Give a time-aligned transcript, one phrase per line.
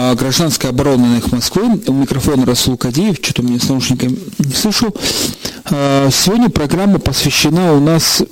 [0.00, 1.82] а, гражданской обороны на их Москвы.
[1.88, 4.94] У микрофона Расул Кадиев, что-то мне с наушниками не слышу.
[5.64, 8.22] А, сегодня программа посвящена у нас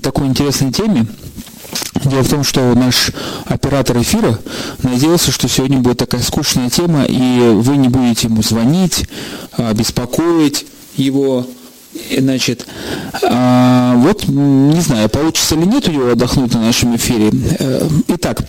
[0.00, 1.06] такой интересной теме.
[2.04, 3.10] Дело в том, что наш
[3.46, 4.38] оператор эфира
[4.84, 9.04] надеялся, что сегодня будет такая скучная тема, и вы не будете ему звонить,
[9.56, 11.44] а, беспокоить его,
[12.18, 12.66] Значит,
[13.22, 17.30] а, вот не знаю, получится ли нет у него отдохнуть на нашем эфире.
[17.58, 18.42] Э, итак,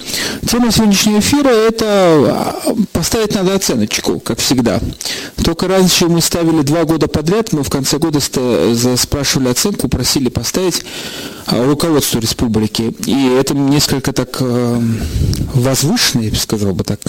[0.50, 4.80] тема сегодняшнего эфира– это а, поставить надо оценочку, как всегда.
[5.44, 10.86] Только раньше мы ставили два года подряд, мы в конце года спрашивали оценку, просили поставить
[11.46, 12.94] а, руководству республики.
[13.06, 14.82] И это несколько так э,
[15.54, 17.00] возвышенно, я бы сказал бы так,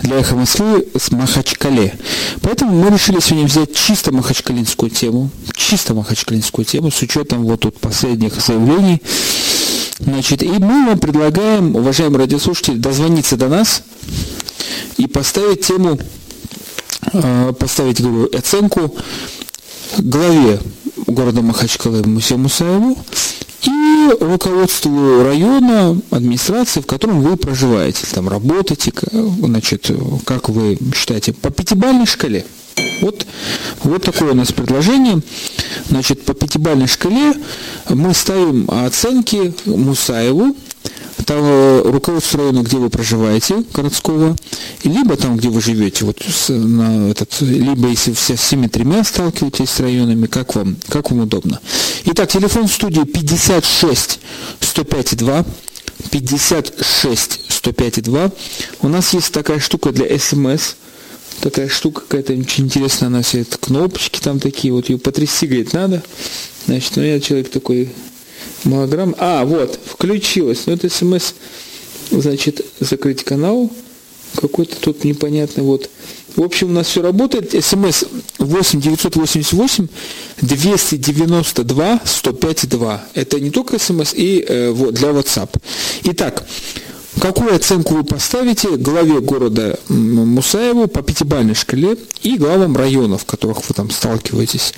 [0.00, 1.98] для эхо Москвы с Махачкале.
[2.42, 7.80] Поэтому мы решили сегодня взять чисто махачкалинскую тему, чисто махачкалинскую тему с учетом вот тут
[7.80, 9.00] последних заявлений.
[9.98, 13.82] Значит, и мы вам предлагаем, уважаемые радиослушатели, дозвониться до нас
[14.98, 15.98] и поставить тему,
[17.12, 18.94] э, поставить, говорю, оценку
[19.98, 20.60] главе
[21.06, 22.98] города Махачкалы Мусе Мусаеву
[23.62, 29.90] и руководству района, администрации, в котором вы проживаете, там работаете, значит,
[30.24, 32.44] как вы считаете, по пятибалльной шкале–
[33.00, 33.26] вот,
[33.82, 35.20] вот такое у нас предложение.
[35.88, 37.34] Значит, по пятибалльной шкале
[37.88, 40.56] мы ставим оценки Мусаеву,
[41.24, 44.36] там э, руководство района, где вы проживаете, городского,
[44.84, 49.80] либо там, где вы живете, вот на этот, либо если все всеми тремя сталкиваетесь с
[49.80, 51.60] районами, как вам, как вам удобно.
[52.04, 54.20] Итак, телефон студии 56
[54.60, 55.44] 105 2,
[56.10, 58.32] 56 105 2.
[58.82, 60.74] У нас есть такая штука для СМС,
[61.40, 65.72] такая штука какая-то очень интересная, она все это кнопочки там такие, вот ее потрясти, говорит,
[65.72, 66.02] надо.
[66.66, 67.90] Значит, ну я человек такой
[68.64, 69.14] малограмм.
[69.18, 70.66] А, вот, включилось.
[70.66, 71.34] Ну это смс,
[72.10, 73.70] значит, закрыть канал.
[74.36, 75.90] Какой-то тут непонятный вот.
[76.36, 77.52] В общем, у нас все работает.
[77.52, 78.04] СМС
[78.38, 79.88] 8 988
[80.40, 83.04] 292 105 2.
[83.14, 85.50] Это не только СМС, и э, вот, для WhatsApp.
[86.04, 86.46] Итак,
[87.20, 93.68] Какую оценку вы поставите главе города Мусаеву по пятибалльной шкале и главам районов, в которых
[93.68, 94.72] вы там сталкиваетесь?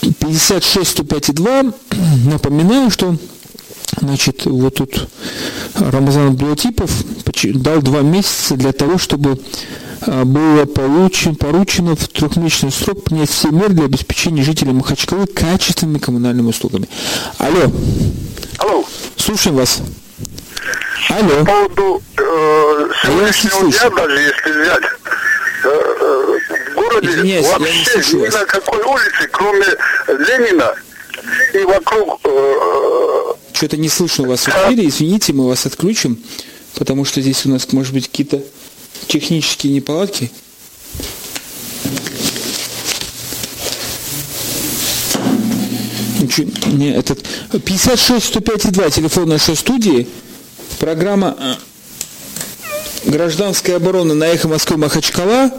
[0.00, 1.74] 56 105,2.
[2.30, 3.16] Напоминаю, что
[4.00, 5.08] Значит, вот тут
[5.74, 6.90] Рамазан Блотипов
[7.44, 9.38] дал два месяца для того, чтобы
[10.00, 15.98] а, было получен, поручено в трехмесячный срок принять все меры для обеспечения жителей Махачкалы качественными
[15.98, 16.88] коммунальными услугами.
[17.38, 17.70] Алло.
[18.58, 18.84] Алло.
[19.16, 19.82] Слушаем вас.
[21.08, 21.44] Алло.
[21.44, 24.82] По поводу э, сегодняшнего дня, даже если взять,
[25.64, 26.38] э, э,
[26.70, 29.66] в городе Извиняюсь, вообще ни на какой улице, кроме
[30.08, 30.74] Ленина
[31.54, 32.20] и вокруг...
[32.24, 36.22] Э, Что-то не слышно вас в эфире, извините, мы вас отключим,
[36.76, 38.42] потому что здесь у нас, может быть, какие-то
[39.08, 40.30] технические неполадки.
[46.66, 47.26] Не, этот
[47.64, 50.08] 56 105 2 телефон нашей студии.
[50.82, 51.54] Программа э,
[53.08, 55.52] «Гражданская оборона» на «Эхо Москвы» Махачкала.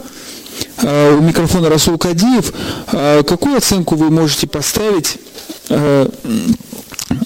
[0.82, 2.52] Э, у микрофона Расул Кадиев.
[2.92, 5.16] Э, какую оценку вы можете поставить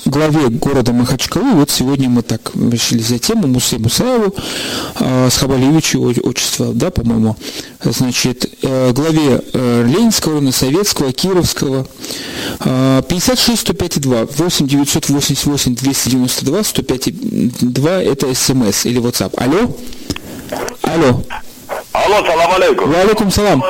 [0.05, 4.35] главе города Махачкалы, вот сегодня мы так решили за тему Мусе Мусаеву,
[5.01, 7.37] э, Схабалевичу отчество, да, по-моему,
[7.83, 11.87] значит, э, главе э, Ленинского района, Советского, Кировского,
[12.61, 17.09] э, 56 105 2, 8 988 292 105
[17.73, 19.35] 2, это СМС или WhatsApp.
[19.37, 19.77] Алло?
[20.83, 21.23] Алло.
[21.93, 22.91] Алло, салам алейкум.
[22.91, 23.63] Ва алейкум салам.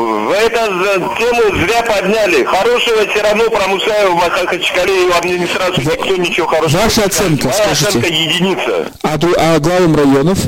[0.00, 2.44] Вы эту тему зря подняли.
[2.44, 6.80] Хорошего все равно про Мусаева, Махачкале и в администрации Вы, никто ничего хорошего.
[6.82, 7.88] Ваша оценка, Моя скажите.
[7.88, 8.92] оценка единица.
[9.02, 10.38] А, а главам районов?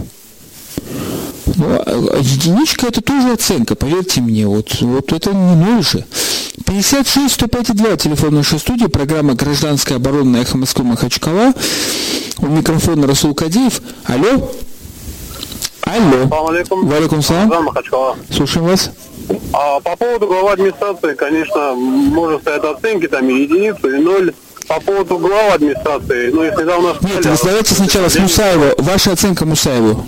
[1.57, 6.05] Ну, а единичка это тоже оценка, поверьте мне, вот, вот это не ноль же.
[6.67, 11.53] 56 105 2, телефон нашей студии, программа «Гражданская оборона» на Эхо Москвы Махачкала.
[12.39, 13.83] У микрофона Расул Кадиев.
[14.05, 14.51] Алло?
[15.93, 16.27] Алло.
[16.29, 17.65] Салам Валикум салам.
[17.65, 18.17] Махачкала.
[18.31, 18.91] Слушаем вас.
[19.53, 24.33] А по поводу главы администрации, конечно, можно стоять оценки, там и единицу, и ноль.
[24.69, 27.03] По поводу главы администрации, ну, если да, у нас...
[27.03, 28.75] Нет, вы давайте сначала с Мусаева.
[28.79, 30.07] Ваша оценка Мусаеву.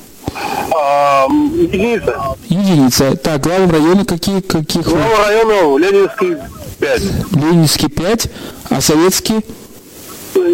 [0.74, 2.36] А, единица.
[2.48, 3.16] Единица.
[3.16, 4.86] Так, главы района какие, каких?
[4.86, 4.92] вы?
[4.92, 6.36] Глава района Ленинский
[6.80, 7.02] 5.
[7.32, 8.28] Ленинский 5,
[8.70, 9.44] а советский?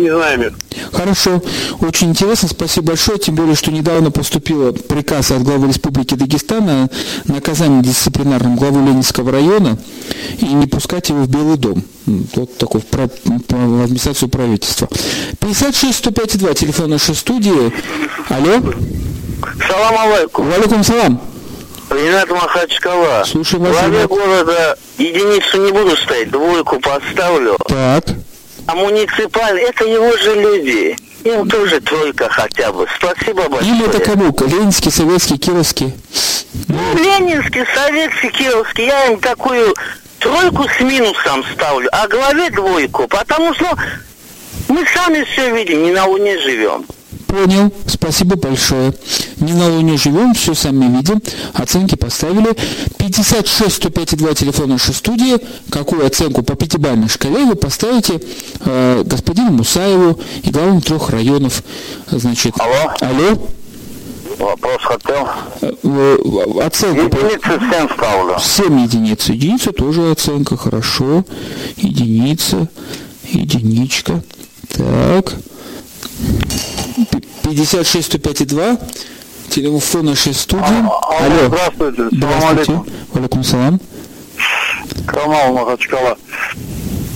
[0.01, 0.53] Не знаем их.
[0.93, 1.43] Хорошо,
[1.81, 6.89] очень интересно, спасибо большое, тем более, что недавно поступил приказ от главы Республики Дагестан о
[7.27, 9.79] наказании дисциплинарным главу Ленинского района
[10.39, 11.83] и не пускать его в Белый дом.
[12.07, 14.89] Вот такой про, про администрацию правительства.
[15.41, 17.73] 56 105 2, телефон нашей студии.
[18.31, 18.61] Алло?
[19.69, 20.49] Салам алейкум.
[20.51, 21.21] Валикум салам.
[21.91, 23.25] Ренат Махачкала.
[23.27, 23.73] Слушай вас.
[23.73, 27.59] Главе города единицу не буду ставить, двойку поставлю.
[27.69, 28.05] Так.
[28.71, 30.97] А муниципальный, это его же люди.
[31.25, 32.87] Им тоже тройка хотя бы.
[32.97, 33.73] Спасибо большое.
[33.73, 34.33] Им это кому?
[34.47, 35.93] Ленинский, советский, кировский?
[36.69, 38.87] Ну, Ленинский, советский, кировский.
[38.87, 39.75] Я им такую
[40.21, 43.09] тройку с минусом ставлю, а главе двойку.
[43.09, 43.77] Потому что
[44.69, 46.87] мы сами все видим, не на Луне живем.
[47.31, 48.93] Понял, спасибо большое.
[49.39, 51.23] Не на Луне живем, все сами видим.
[51.55, 52.57] Оценки поставили.
[52.99, 55.39] 56 105 2 телефон нашей студии.
[55.71, 58.21] Какую оценку по пятибалльной шкале вы поставите
[58.65, 61.63] э, господину Мусаеву и главам трех районов?
[62.11, 62.93] Значит, Алло.
[63.01, 63.49] Алло.
[64.37, 65.29] Вопрос хотел.
[65.61, 66.17] Э,
[66.65, 67.17] оценку.
[67.17, 68.35] Единицы 7 ставлю.
[68.41, 69.29] 7 единиц.
[69.29, 70.57] Единица тоже оценка.
[70.57, 71.25] Хорошо.
[71.77, 72.67] Единица.
[73.31, 74.21] Единичка.
[74.77, 75.37] Так.
[77.45, 78.79] 56 105 2.
[79.51, 80.63] Телефон нашей студии.
[80.65, 81.49] А, Алло.
[81.49, 82.09] Здравствуйте.
[82.13, 82.81] Здравствуйте.
[83.13, 83.81] Валикум салам.
[85.07, 86.17] Камал Махачкала.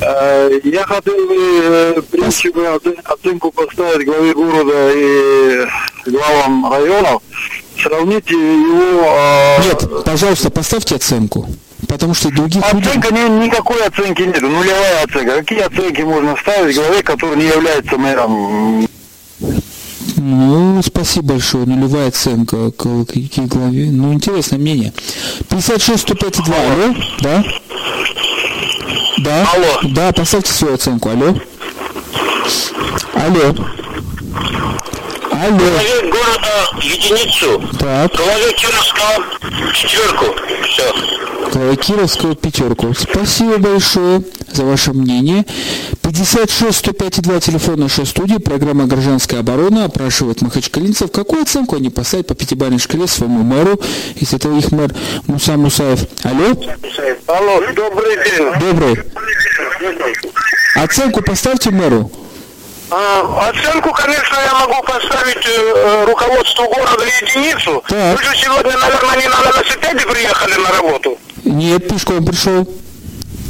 [0.00, 1.94] Э, Я хотел бы, э,
[2.26, 5.64] оцен- оценку поставить главе города и
[6.10, 7.22] главам районов,
[7.80, 9.04] сравните его...
[9.06, 11.48] э, Нет, пожалуйста, поставьте оценку.
[11.94, 12.90] Потому что других людей...
[12.90, 15.36] Оценка ни- никакой оценки нет, нулевая оценка.
[15.36, 18.88] Какие оценки можно ставить главе, который не является мэром?
[20.16, 21.66] Ну, спасибо большое.
[21.66, 23.90] Нулевая оценка к какой главе.
[23.92, 24.92] Ну, интересное мнение.
[25.48, 26.56] 56 105 2.
[26.56, 26.94] Алло?
[27.20, 27.44] Да?
[29.18, 29.48] Да?
[29.54, 29.78] Алло.
[29.94, 31.10] Да, поставьте свою оценку.
[31.10, 31.28] Алло?
[33.14, 33.54] Алло?
[35.30, 35.56] Алло?
[35.58, 37.62] Главе города единицу.
[37.78, 39.24] Так, Главе Кировского
[39.72, 40.26] четверку.
[40.68, 40.92] Все.
[41.54, 42.92] Кировского пятерку.
[42.94, 45.44] Спасибо большое за ваше мнение.
[46.02, 48.38] 56 105 2 телефон нашей студии.
[48.38, 51.12] Программа «Гражданская оборона» опрашивает махачкалинцев.
[51.12, 53.80] Какую оценку они поставят по пятибалльной шкале своему мэру,
[54.16, 54.94] если это их мэр
[55.28, 56.00] Муса Мусаев?
[56.24, 56.56] Алло?
[57.28, 58.60] Алло, добрый день.
[58.60, 58.98] Добрый.
[60.74, 62.10] Оценку поставьте мэру.
[62.90, 67.82] А, оценку, конечно, я могу поставить э, руководству города единицу.
[67.88, 68.18] Так.
[68.18, 71.18] Вы же сегодня, наверное, не на велосипеде приехали на работу.
[71.44, 72.66] Нет, пешком пришел.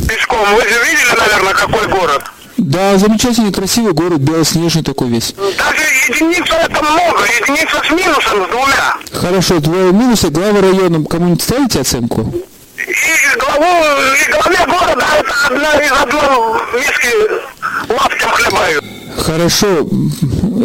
[0.08, 0.38] Пешком.
[0.55, 2.25] Вы же видели, наверное, какой город?
[2.56, 5.35] Да, замечательный, красивый город, белоснежный такой весь.
[5.35, 7.25] Даже единица это много.
[7.41, 8.96] Единица с минусом, с двумя.
[9.12, 12.32] Хорошо, двое минуса, глава района, кому-нибудь ставите оценку?
[12.76, 18.85] И главу, и главе города это одна из одной миски лаптем хлебают.
[19.17, 19.88] Хорошо,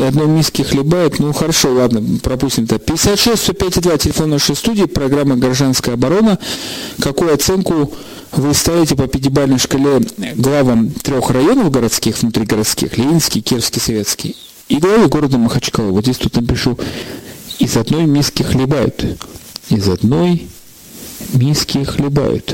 [0.07, 2.79] одной миски хлебает, ну хорошо, ладно, пропустим это.
[2.79, 6.39] 56 105 2, телефон нашей студии, программа «Гражданская оборона».
[6.99, 7.93] Какую оценку
[8.31, 10.01] вы ставите по пятибалльной шкале
[10.35, 14.35] главам трех районов городских, внутригородских, Ленинский, Кировский, Советский,
[14.67, 15.91] и главе города Махачкала?
[15.91, 16.77] Вот здесь тут напишу,
[17.59, 19.05] из одной миски хлебают.
[19.69, 20.47] Из одной
[21.33, 22.53] миски хлебают.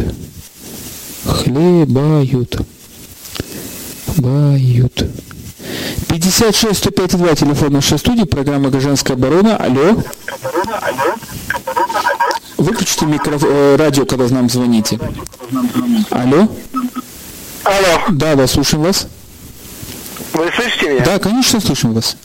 [1.25, 2.57] Хлебают.
[4.17, 5.05] Бают.
[6.09, 9.57] 56 105 2, телефон нашей студии, программа «Гражданская оборона».
[9.57, 10.01] Алло.
[12.57, 13.43] Выключите микроф...
[13.45, 14.99] э, радио, когда нам звоните.
[16.11, 16.47] Алло.
[17.63, 19.07] Алло, Да, да, слушаем вас.
[20.33, 21.03] вы слышите меня?
[21.03, 22.15] Да, конечно, слушаем вас.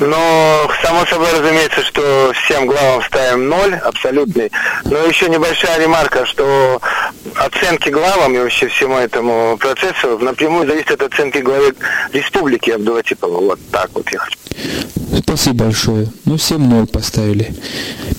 [0.00, 4.50] Но, само собой разумеется, что всем главам ставим ноль, абсолютный.
[4.86, 6.80] Но еще небольшая ремарка, что
[7.36, 11.74] оценки главам и вообще всему этому процессу напрямую зависят от оценки главы
[12.12, 13.40] республики Абдулатипова.
[13.40, 14.38] Вот так вот я хочу.
[15.18, 16.08] Спасибо большое.
[16.24, 17.54] Ну, всем ноль поставили.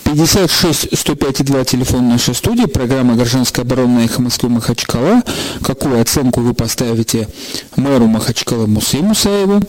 [0.03, 5.23] 56 105 2 телефон нашей студии, программа «Гражданская оборона» «Эхо Москвы» Махачкала.
[5.65, 7.27] Какую оценку вы поставите
[7.75, 9.61] мэру Махачкала Мусе Мусаеву,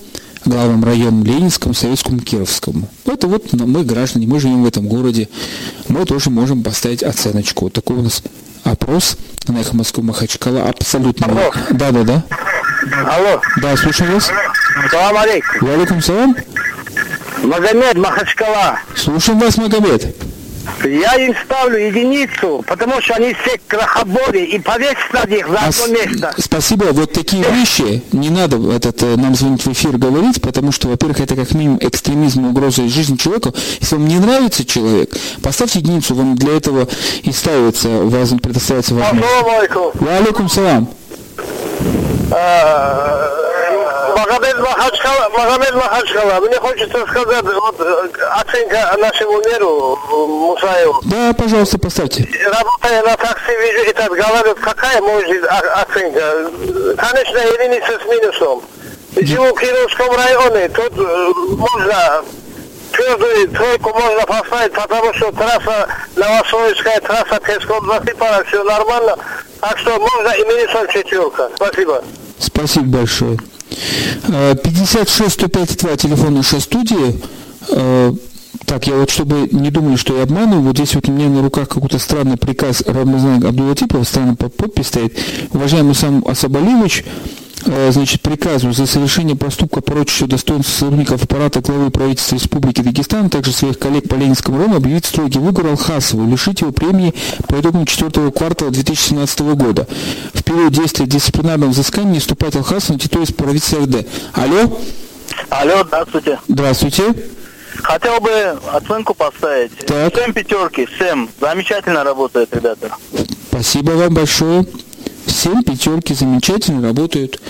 [0.45, 2.89] главам районам Ленинскому, Советскому, Кировскому?
[3.07, 5.29] Это вот мы граждане, мы живем в этом городе,
[5.89, 7.65] мы тоже можем поставить оценочку.
[7.67, 8.23] Вот такой у нас
[8.65, 9.17] опрос
[9.49, 10.65] на «Эхо Москвы» Махачкала.
[10.69, 11.27] Абсолютно.
[11.27, 11.53] Алло.
[11.71, 12.25] Да, да, да.
[13.09, 14.31] Алло, Да, слушаем вас.
[14.91, 15.69] салам алейкум.
[15.69, 16.37] Валикум салам.
[17.43, 18.79] Магомед Махачкала.
[18.97, 20.15] Слушаем вас, Магомед.
[20.85, 25.67] Я им ставлю единицу, потому что они все крахобори и повесить на них за А
[25.69, 26.35] одно место.
[26.39, 26.87] Спасибо.
[26.93, 31.21] Вот такие вещи не надо этот, э, нам звонить в эфир говорить, потому что, во-первых,
[31.21, 33.53] это как минимум экстремизм и угроза жизни человека.
[33.81, 35.11] Если вам не нравится человек,
[35.43, 36.89] поставьте единицу, вам для этого
[37.23, 39.29] и ставится, вас предоставляется возможность.
[40.01, 40.49] Алейкум.
[40.49, 40.89] Салам.
[44.23, 51.01] Магомед Махачкала, Магомед Махачкала, мне хочется сказать, вот э, оценка нашему мэру э, Мусаеву.
[51.05, 52.29] Да, пожалуйста, поставьте.
[52.45, 56.51] Работая на такси, вижу этот говорит, какая может оценка?
[56.99, 58.63] Конечно, единица с минусом.
[59.17, 62.25] Живу в Кировском районе, тут э, можно
[62.93, 69.17] твердую тройку можно поставить, потому что трасса Новосоветская, трасса Теско засыпана, все нормально.
[69.61, 71.51] Так что можно и минусом четверка.
[71.57, 72.05] Спасибо.
[72.43, 73.39] Спасибо большое.
[74.27, 77.21] 56 105 2 телефон нашей студии.
[77.71, 78.13] Э,
[78.67, 81.43] так, я вот, чтобы не думали, что я обманываю, вот здесь вот у меня на
[81.43, 85.19] руках какой-то странный приказ Рамазана Абдулатипова, странная подпись стоит.
[85.53, 87.05] Уважаемый сам Асабалевич,
[87.65, 93.79] значит, приказу за совершение поступка, порочащего достоинства сотрудников аппарата главы правительства Республики Дагестан, также своих
[93.79, 97.15] коллег по Ленинскому району, объявить строгий выговор Алхасову, лишить его премии
[97.49, 99.87] по итогам четвертого квартала 2017 года.
[100.35, 104.07] В период действия дисциплинарного взыскания не вступать Алхасову на территорию правительства РД.
[104.33, 104.79] Алло?
[105.49, 106.39] Алло, здравствуйте.
[106.49, 107.15] Здравствуйте.
[107.77, 109.77] Хотел бы оценку поставить.
[109.87, 110.15] Так.
[110.15, 111.31] Сэм пятерки, Сэм.
[111.41, 112.95] Замечательно работает, ребята.
[113.49, 114.67] Спасибо вам большое.
[115.27, 117.41] Семь пятерки замечательно работают.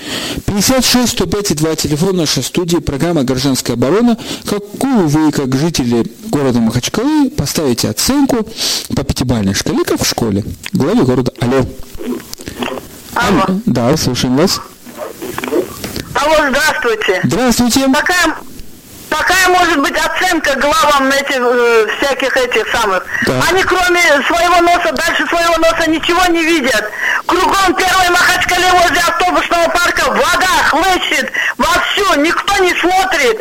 [0.47, 4.17] 56 105 и 2 телефон нашей студии, программа «Гражданская оборона».
[4.45, 8.47] Какую вы, как жители города Махачкалы, поставите оценку
[8.95, 10.45] по пятибалльной шкале, как в школе?
[10.73, 11.33] Главе города.
[11.41, 11.67] Алло.
[13.14, 13.43] Алло.
[13.45, 13.61] Алло.
[13.67, 14.61] Да, слушаем вас.
[16.14, 17.21] Алло, здравствуйте.
[17.25, 17.81] Здравствуйте.
[17.93, 18.37] Какая,
[19.12, 23.04] какая может быть оценка главам этих э, всяких этих самых?
[23.26, 23.40] Да.
[23.49, 26.90] Они кроме своего носа, дальше своего носа ничего не видят.
[27.26, 33.40] Кругом первой Махачкале возле автобусного парка вода хлещет вовсю, никто не смотрит.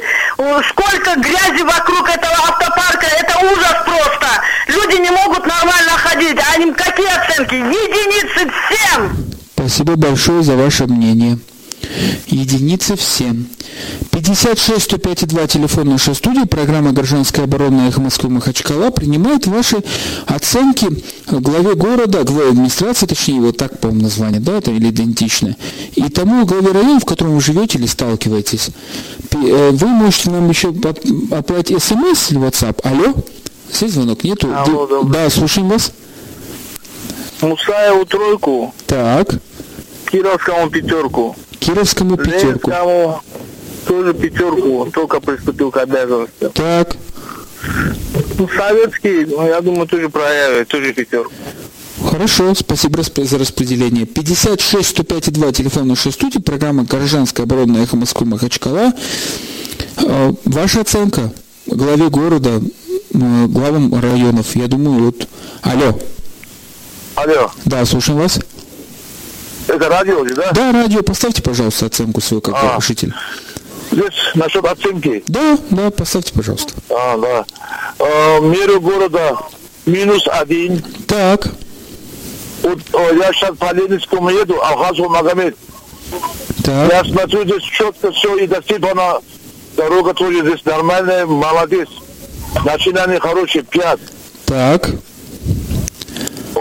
[0.69, 4.27] Сколько грязи вокруг этого автопарка, это ужас просто.
[4.67, 6.39] Люди не могут нормально ходить.
[6.39, 7.55] А они какие оценки?
[7.55, 9.31] Единицы всем.
[9.55, 11.37] Спасибо большое за ваше мнение.
[12.27, 13.47] Единицы всем.
[14.11, 19.77] 56 105 2 телефон нашей студии, программа «Гражданская оборона» «Эхо Москвы» Махачкала принимает ваши
[20.27, 20.87] оценки
[21.27, 25.57] главе города, главе администрации, точнее, вот так, по-моему, название, да, это или идентичное,
[25.95, 28.69] и тому главе района, в котором вы живете или сталкиваетесь.
[29.31, 30.69] Э, вы можете нам еще
[31.31, 32.79] отправить смс или WhatsApp.
[32.83, 33.13] Алло?
[33.71, 34.49] Здесь звонок нету.
[34.53, 35.91] Алло, да, слушаем вас.
[37.41, 38.73] Мусаеву тройку.
[38.85, 39.29] Так.
[40.11, 41.35] Кировскому пятерку.
[41.61, 42.71] Кировскому пятерку.
[42.71, 43.21] Ленскому
[43.87, 46.51] тоже пятерку, только приступил к обязанностям.
[46.53, 46.95] Так.
[48.37, 51.31] Ну, советский, ну, я думаю, тоже проявит, тоже пятерку.
[52.03, 54.07] Хорошо, спасибо за распределение.
[54.07, 58.91] 56 105 2 телефон нашей студии, программа «Гражданская оборонная эхо Москвы Махачкала».
[59.97, 61.31] А, ваша оценка
[61.67, 62.59] главе города,
[63.11, 65.27] главам районов, я думаю, вот...
[65.61, 65.99] Алло.
[67.13, 67.51] Алло.
[67.65, 68.39] Да, слушаем вас.
[69.67, 70.51] Это радио, да?
[70.51, 71.01] Да, радио.
[71.01, 72.63] Поставьте, пожалуйста, оценку свою как а.
[72.63, 73.13] нарушитель.
[73.91, 75.23] Здесь насчет оценки.
[75.27, 76.73] Да, да, поставьте, пожалуйста.
[76.89, 77.45] А, да.
[77.99, 79.37] Э, меру города
[79.85, 80.81] минус один.
[81.07, 81.47] Так.
[82.63, 85.55] Вот, о, я сейчас по Ленинскому еду, Алхазу Магомед.
[86.63, 86.91] Так.
[86.91, 89.19] Я смотрю, здесь четко все и досыпано.
[89.75, 91.87] Дорога тоже здесь нормальная, молодец.
[92.65, 93.99] Начинание хорошее, пять.
[94.45, 94.89] Так.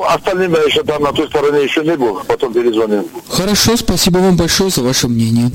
[0.08, 3.08] Остальным я еще там на той стороне еще не был, потом перезвонил.
[3.28, 5.50] Хорошо, спасибо вам большое за ваше мнение.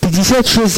[0.00, 0.74] 56,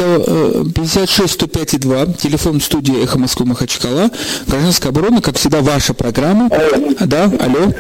[0.74, 4.10] 56 105 2, телефон студии «Эхо Москвы Махачкала»,
[4.46, 6.46] гражданская оборона, как всегда, ваша программа.
[6.46, 6.94] Алло.
[7.00, 7.72] Да, алло.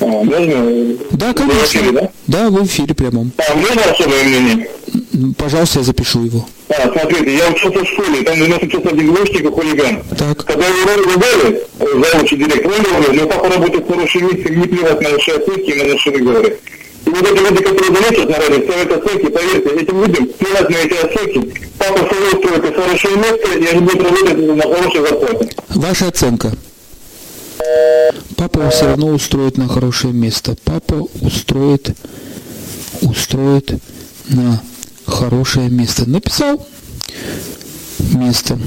[0.00, 0.96] А, можно?
[1.10, 1.64] Да, конечно.
[1.64, 2.10] Эфире, да?
[2.26, 3.32] да, вы в эфире прямом.
[3.38, 4.68] А можно особое мнение?
[5.36, 6.46] Пожалуйста, я запишу его.
[6.68, 10.02] А, смотрите, я учился в школе, там у нас учился один двоечник и хулиган.
[10.16, 10.44] Так.
[10.44, 11.64] Когда его роль выбрали,
[12.12, 15.74] заучий директор, роль но папа работает в хорошем месте, не плевать на наши оценки и
[15.74, 16.58] на наши выговоры.
[17.06, 20.76] И вот эти люди, которые залечат на радио, ставят оценки, поверьте, этим людям плевать на
[20.76, 21.54] эти оценки.
[21.78, 25.56] Папа строит и хорошее место, и они будут работать на хорошей зарплате.
[25.70, 26.52] Ваша оценка?
[28.36, 30.56] Папа все равно устроит на хорошее место.
[30.64, 31.90] Папа устроит,
[33.02, 33.72] устроит
[34.28, 34.62] на
[35.10, 36.08] хорошее место.
[36.08, 36.66] Написал
[38.12, 38.58] место.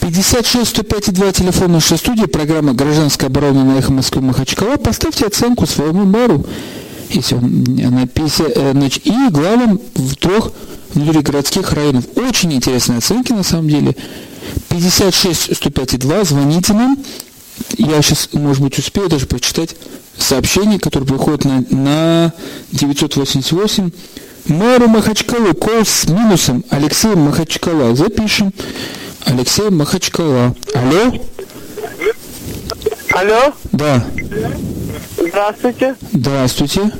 [0.00, 4.76] 56 105 2 телефон нашей студии, программа «Гражданская оборона» на эхо Москвы Махачкала.
[4.76, 6.44] Поставьте оценку своему мэру,
[7.10, 10.52] если он на 50, значит, и главам в трех
[10.94, 12.04] городских районов.
[12.16, 13.96] Очень интересные оценки на самом деле.
[14.68, 16.98] 56 105 2, звоните нам.
[17.78, 19.74] Я сейчас, может быть, успею даже прочитать
[20.18, 22.32] сообщение, которое приходит на, на
[22.72, 23.90] 988
[24.46, 27.94] Мэру Махачкалу кол с минусом Алексей Махачкала.
[27.96, 28.52] Запишем.
[29.24, 30.54] Алексей Махачкала.
[30.74, 31.12] Алло?
[33.12, 33.52] Алло?
[33.72, 34.04] Да.
[35.16, 35.94] Здравствуйте.
[36.12, 36.92] Здравствуйте.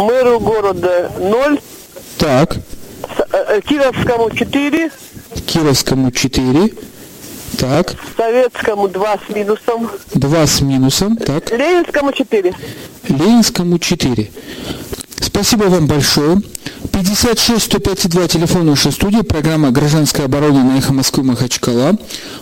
[0.00, 1.60] Мэру города 0.
[2.18, 2.56] Так.
[3.32, 4.90] Э, э, Кировскому 4.
[5.46, 6.72] Кировскому 4.
[7.58, 7.94] Так.
[8.16, 9.90] Советскому 2 с минусом.
[10.14, 11.50] 2 с минусом, так.
[11.50, 12.54] Ленинскому 4.
[13.08, 14.30] Ленинскому 4.
[15.32, 16.42] Спасибо вам большое.
[16.92, 21.96] 56 105 2 телефон нашей студии, программа «Гражданская оборона» на эхо Москвы Махачкала.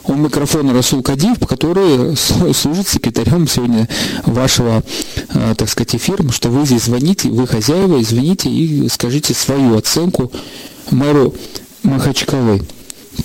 [0.05, 2.17] У микрофона Расул Кадиев, который
[2.55, 3.89] служит секретарем сегодня
[4.25, 4.83] вашего,
[5.35, 10.33] э, так сказать, эфира, что вы здесь звоните, вы хозяева, звоните и скажите свою оценку
[10.91, 11.35] мэру
[11.83, 12.63] Махачкалы.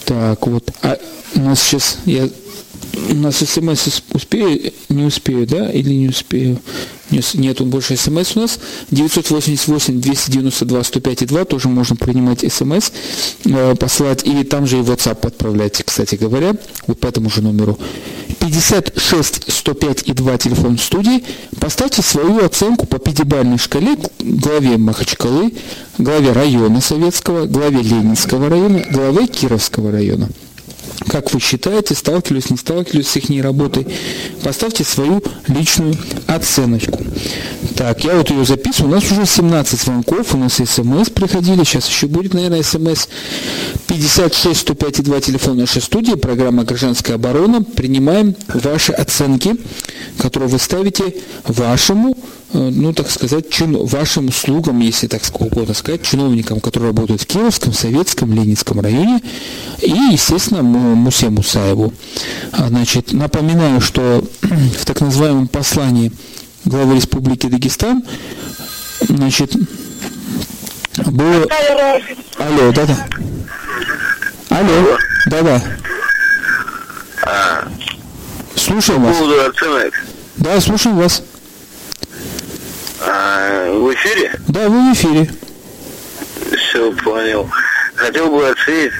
[0.05, 0.97] Так, вот, а
[1.35, 2.27] у нас сейчас, я
[2.93, 6.59] у нас смс успею, не успею, да, или не успею?
[7.33, 8.59] Нету больше смс у нас.
[8.91, 12.91] 988-292-105,2 тоже можно принимать смс,
[13.45, 16.55] э, посылать, и там же и WhatsApp отправлять, кстати говоря,
[16.87, 17.79] вот по этому же номеру.
[18.39, 21.23] 56 105 и 2 телефон студии.
[21.59, 25.53] Поставьте свою оценку по пятибалльной шкале главе Махачкалы,
[25.97, 30.29] главе района Советского, главе Ленинского района, главе Кировского района.
[31.07, 33.87] Как вы считаете, сталкивались, не сталкивались с их работой?
[34.43, 35.95] Поставьте свою личную
[36.27, 36.99] оценочку.
[37.75, 38.91] Так, я вот ее записываю.
[38.91, 43.07] У нас уже 17 звонков, у нас смс приходили, сейчас еще будет, наверное, смс.
[43.87, 47.63] 56 105 2 телефон нашей студии, программа «Гражданская оборона».
[47.63, 49.55] Принимаем ваши оценки,
[50.17, 52.17] которые вы ставите вашему
[52.53, 57.73] ну, так сказать, чин, вашим услугам, если так угодно сказать, чиновникам, которые работают в Кировском,
[57.73, 59.21] Советском, Ленинском районе,
[59.81, 61.93] и, естественно, Мусе Мусаеву.
[62.51, 66.11] А, значит, напоминаю, что в так называемом послании
[66.65, 68.03] главы Республики Дагестан,
[69.01, 69.55] значит,
[70.97, 71.47] было...
[72.37, 73.07] Алло, да-да.
[74.49, 75.63] Алло, да-да.
[77.25, 77.67] А,
[78.55, 79.17] слушаем вас.
[80.37, 81.23] Да, слушаем вас.
[83.05, 84.31] А, в эфире?
[84.47, 85.29] Да, вы в эфире.
[86.57, 87.49] Все, понял.
[87.95, 88.93] Хотел бы оценить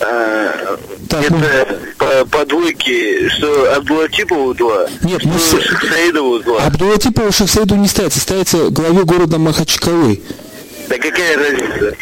[0.00, 2.26] а, так, это ну...
[2.26, 5.60] по, двойке, что Абдулатипова 2, Нет, мы с...
[5.60, 6.64] Шахсаидову 2.
[6.64, 10.20] Абдулатипова Шахсаиду не ставится, ставится главе города Махачкалы.
[10.88, 11.96] Да какая разница?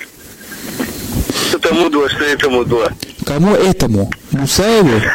[1.49, 2.89] Что тому 2, что этому 2.
[3.27, 4.11] Кому этому?
[4.31, 5.01] Мусаеву?
[5.01, 5.11] При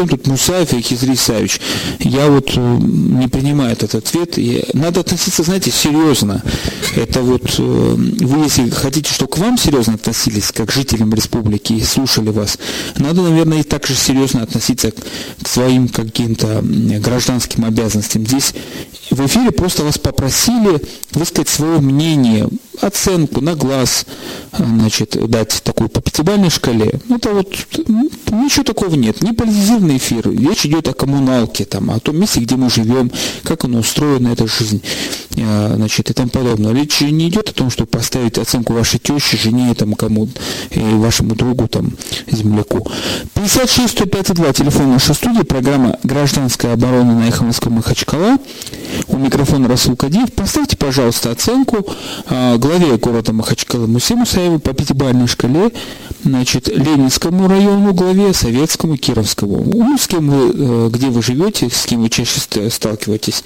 [0.00, 1.60] чем тут Мусаев и Хизри Савич?
[1.98, 4.38] Я вот э, не принимаю этот ответ.
[4.38, 6.42] И надо относиться, знаете, серьезно.
[6.96, 11.82] Это вот э, вы, если хотите, чтобы к вам серьезно относились, как жителям республики, и
[11.82, 12.58] слушали вас,
[12.96, 14.90] надо, наверное, и так же серьезно относиться
[15.42, 18.26] к своим каким-то гражданским обязанностям.
[18.26, 18.54] Здесь
[19.10, 20.82] в эфире просто вас попросили
[21.12, 22.48] высказать свое мнение,
[22.80, 24.06] оценку на глаз,
[24.56, 27.00] значит, дать такую по пятибалльной шкале.
[27.10, 27.48] Это вот
[28.30, 29.22] ничего такого нет.
[29.22, 30.30] Не политизированный эфир.
[30.30, 33.10] Речь идет о коммуналке, там, о том месте, где мы живем,
[33.42, 34.82] как оно устроена, эта жизнь,
[35.36, 36.72] э, значит, и тому подобное.
[36.72, 40.28] Речь не идет о том, чтобы поставить оценку вашей теще, жене, там, кому,
[40.70, 41.92] и вашему другу, там,
[42.30, 42.86] земляку.
[43.34, 48.38] 56 105 2, телефон нашей студии, программа «Гражданская оборона» на Эхо Москвы Махачкала.
[49.08, 50.32] У микрофона Расул Кадиев.
[50.32, 51.86] Поставьте, пожалуйста, оценку
[52.28, 55.72] э, главе города Махачкала Мусе Мусаеву по пятибалльной шкале,
[56.24, 59.62] значит, Ленинскому району главе, Советскому, Кировскому.
[59.64, 63.44] Ну, с кем вы, э, где вы живете, с кем вы чаще сталкиваетесь.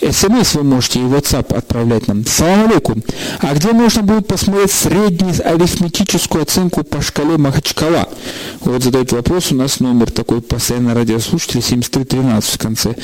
[0.00, 2.24] СМС вы можете и WhatsApp отправлять нам.
[2.26, 3.02] Салам алейкум.
[3.40, 8.08] А где можно будет посмотреть среднюю арифметическую оценку по шкале Махачкала?
[8.60, 12.94] Вот задает вопрос, у нас номер такой постоянно радиослушатель 7313 в конце.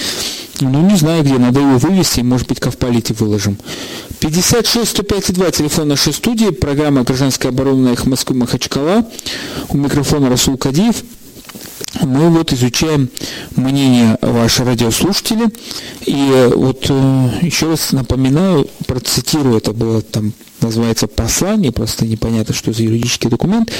[0.61, 3.57] Ну, не знаю где, надо его вывести, может быть, Ковполите выложим.
[4.21, 9.07] 56 105 2, телефон нашей студии, программа «Гражданская оборона» их Москвы Махачкала.
[9.69, 11.03] У микрофона Расул Кадиев.
[12.03, 13.11] Мы вот изучаем
[13.57, 15.49] мнение ваших радиослушателей.
[16.07, 22.73] И вот э, еще раз напоминаю, процитирую, это было там называется послание, просто непонятно, что
[22.73, 23.71] за юридический документ.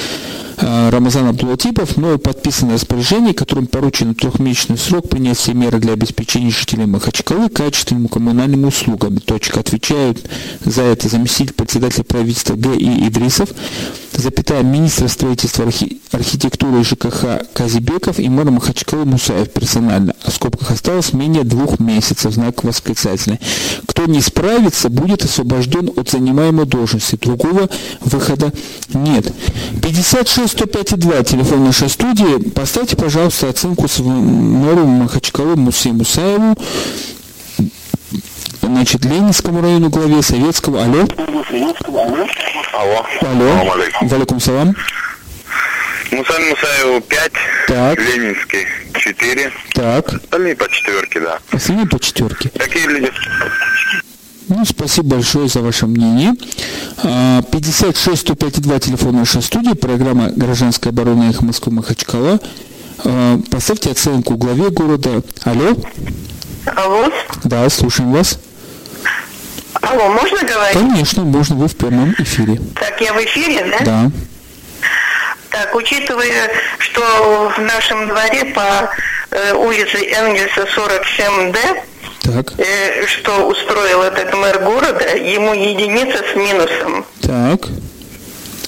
[0.57, 6.51] Э, Рамазан Абдулатипов, мною подписано распоряжение, которым поручен трехмесячный срок принять все меры для обеспечения
[6.51, 9.19] жителей Махачкалы качественными коммунальными услугами.
[9.19, 9.59] Точка.
[9.59, 10.23] Отвечают
[10.63, 12.75] за это заместитель председателя правительства Г.
[12.75, 13.07] И.
[13.07, 13.49] Идрисов,
[14.13, 16.01] запятая министр строительства архи...
[16.11, 20.15] архитектуры и ЖКХ Казибеков и мэр Махачкалы Мусаев персонально.
[20.23, 23.39] А в скобках осталось менее двух месяцев, знак восклицательный.
[23.87, 27.15] Кто не справится, будет освобожден от занимаемой должности.
[27.15, 28.51] Другого выхода
[28.93, 29.31] нет.
[29.83, 32.49] 56 105,2, телефон нашей студии.
[32.49, 36.57] Поставьте, пожалуйста, оценку мэру Махачкалы Мусе Мусаеву,
[38.61, 40.83] значит, Ленинскому району главе Советского.
[40.83, 41.05] Алло.
[42.73, 43.05] Алло.
[43.21, 43.75] Алло.
[44.01, 44.75] Валикум салам.
[46.11, 47.31] Мусаль Мусаеву 5,
[47.67, 47.99] так.
[47.99, 49.51] Ленинский 4.
[49.73, 50.13] Так.
[50.13, 51.39] Остальные по четверке, да.
[51.51, 52.49] Остальные по четверке.
[52.57, 53.11] Какие люди?
[54.51, 56.33] Ну, спасибо большое за ваше мнение.
[57.01, 62.37] 56 105 2 телефон нашей студии, программа «Гражданская оборона» их Москвы Махачкала.
[63.05, 65.23] А, поставьте оценку главе города.
[65.45, 65.73] Алло?
[66.65, 67.09] Алло?
[67.45, 68.39] Да, слушаем вас.
[69.81, 70.77] Алло, можно говорить?
[70.77, 72.59] Конечно, можно, вы в прямом эфире.
[72.75, 73.85] Так, я в эфире, да?
[73.85, 74.11] Да.
[75.49, 78.89] Так, учитывая, что в нашем дворе по
[79.31, 81.83] э, улице Энгельса 47Д,
[82.21, 82.53] так.
[82.57, 87.05] Э, что устроил этот мэр города, ему единица с минусом.
[87.21, 87.67] Так.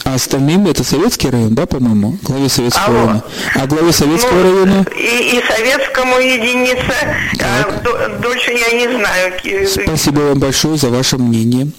[0.06, 2.18] А остальным это советский район, да, по-моему?
[2.24, 2.98] Главе советского Алло.
[2.98, 3.24] района.
[3.56, 4.86] А главе советского ну, района?
[4.98, 6.94] И, и советскому единица.
[7.42, 9.34] А, дольше я не знаю.
[9.70, 11.72] Спасибо вам большое за ваше мнение.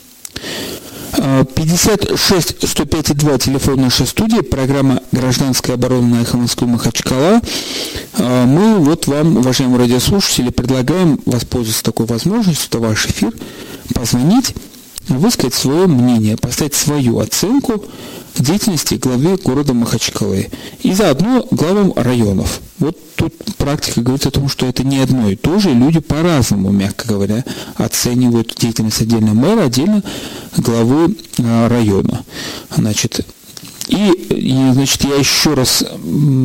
[1.16, 7.40] 56 105 2 телефон нашей студии, программа «Гражданская оборона» на Москвы Махачкала.
[8.14, 13.32] А, мы вот вам, уважаемые радиослушатели, предлагаем воспользоваться такой возможностью, это ваш эфир,
[13.94, 14.54] позвонить
[15.08, 17.84] высказать свое мнение, поставить свою оценку
[18.42, 20.50] деятельности главы города Махачкалы
[20.82, 22.60] и заодно главам районов.
[22.78, 26.70] Вот тут практика говорит о том, что это не одно и то же, люди по-разному,
[26.70, 27.44] мягко говоря,
[27.76, 30.02] оценивают деятельность отдельно мэра, отдельно
[30.56, 32.24] главы а, района.
[32.74, 33.26] Значит,
[33.88, 35.84] и, и, значит, я еще раз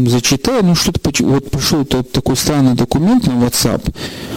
[0.06, 3.94] зачитаю, ну что-то, вот пришел тот, такой странный документ на WhatsApp,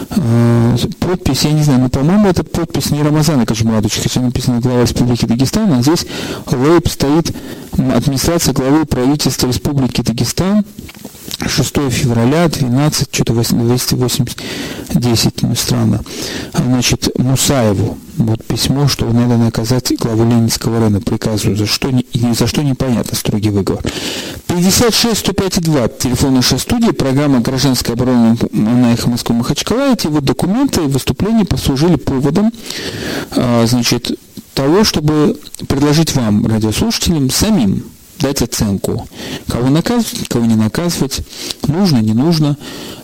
[0.09, 4.83] э, подпись, я не знаю, но, по-моему, это подпись не Рамазана Качмурадовича, хотя написано глава
[4.83, 6.05] Республики Дагестан, а здесь
[6.47, 7.35] лейб стоит
[7.77, 10.63] администрация главы правительства Республики Дагестан,
[11.45, 14.37] 6 февраля, 12, что-то 280,
[14.93, 16.01] 10, ну странно.
[16.53, 22.47] Значит, Мусаеву, вот письмо, что надо наказать главу Ленинского района, приказываю, за что, не, за
[22.47, 23.83] что непонятно, строгий выговор.
[24.47, 29.93] 56 105 2, телефон нашей студии, программа «Гражданская оборона» на эхо Москвы Махачкала.
[29.93, 32.51] Эти вот документы и выступления послужили поводом,
[33.31, 34.17] а, значит,
[34.53, 37.83] того, чтобы предложить вам, радиослушателям, самим
[38.23, 39.07] дать оценку.
[39.47, 41.21] Кого наказывать, кого не наказывать,
[41.67, 42.57] нужно, не нужно.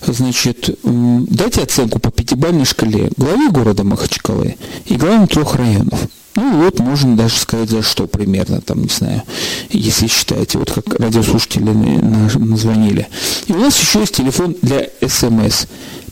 [0.08, 4.55] Значит, дайте оценку по пятибалльной шкале главе города Махачкалы
[4.86, 5.99] и главам трех районов.
[6.36, 9.23] Ну вот, можно даже сказать, за что примерно, там, не знаю,
[9.71, 13.08] если считаете, вот как радиослушатели назвонили.
[13.47, 15.65] И у нас еще есть телефон для СМС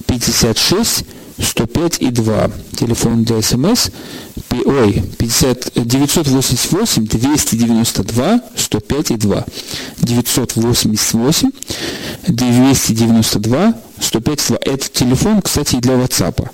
[0.06, 1.06] 56
[1.42, 2.52] 105 и 2.
[2.76, 3.90] Телефон для СМС
[4.66, 9.46] ой, 50, 988 292 105 и 2.
[10.00, 11.52] 988
[12.28, 14.58] 292 105 и 2.
[14.62, 16.50] Это телефон, кстати, и для WhatsApp.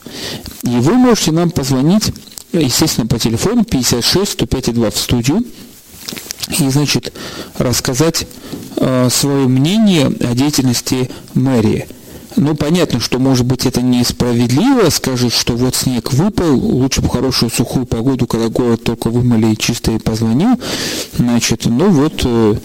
[0.63, 2.11] И вы можете нам позвонить,
[2.51, 5.43] естественно, по телефону 56 105 и 2 в студию
[6.59, 7.13] и, значит,
[7.57, 8.27] рассказать
[8.77, 11.87] э, свое мнение о деятельности мэрии.
[12.35, 17.49] Ну, понятно, что, может быть, это несправедливо, скажут, что вот снег выпал, лучше бы хорошую
[17.49, 20.59] сухую погоду, когда город только вымыли и чисто и позвонил.
[21.17, 22.55] Значит, ну вот, э,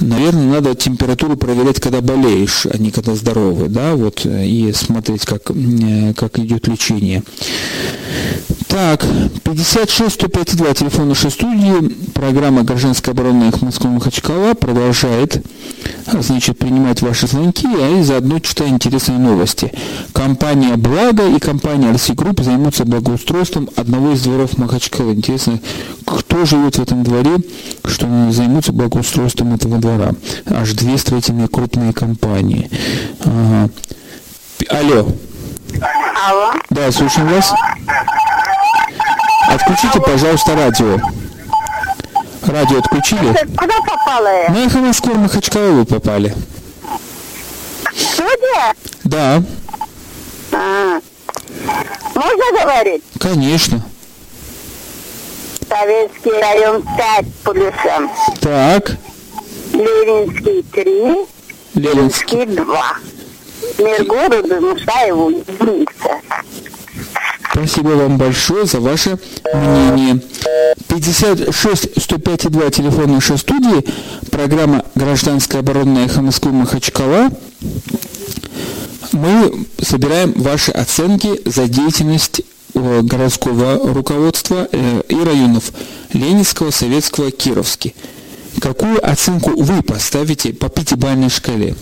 [0.00, 5.50] наверное, надо температуру проверять, когда болеешь, а не когда здоровый, да, вот, и смотреть, как,
[5.50, 7.22] э, как идет лечение.
[8.78, 9.04] Так,
[9.42, 15.44] 56 152, телефон нашей студии, программа «Гражданская оборона» Москва Махачкала продолжает,
[16.06, 19.72] значит, принимать ваши звонки, а и заодно читая интересные новости.
[20.12, 25.14] Компания «Благо» и компания «Арси Групп» займутся благоустройством одного из дворов Махачкалы.
[25.14, 25.58] Интересно,
[26.04, 27.38] кто живет в этом дворе,
[27.84, 30.12] что займутся благоустройством этого двора.
[30.46, 32.70] Аж две строительные крупные компании.
[33.24, 33.70] Ага.
[34.70, 35.08] Алло.
[36.28, 36.52] Алло.
[36.70, 37.52] Да, слушаем вас.
[39.50, 40.98] Отключите, пожалуйста, радио.
[42.46, 43.34] Радио отключили?
[43.56, 44.48] Куда попала?
[44.48, 46.34] На эхо Москвы Махачкала вы попали.
[47.94, 48.74] Студия?
[49.04, 49.42] Да.
[50.52, 51.00] А,
[52.14, 53.02] можно говорить?
[53.20, 53.82] Конечно.
[55.68, 58.10] Советский район 5 плюсом.
[58.40, 58.92] Так.
[59.72, 61.26] Ленинский 3.
[61.74, 62.96] Ленинский 2.
[63.78, 66.20] Мир города Мусаеву единица.
[67.58, 69.18] Спасибо вам большое за ваше
[69.52, 70.20] мнение.
[70.86, 73.84] 56 105 2 телефон нашей студии,
[74.30, 77.30] программа «Гражданская оборона эхо Москвы Махачкала».
[79.10, 82.42] Мы собираем ваши оценки за деятельность
[82.74, 85.72] э, городского руководства э, и районов
[86.12, 87.94] Ленинского, Советского, Кировский.
[88.60, 91.74] Какую оценку вы поставите по пятибалльной шкале?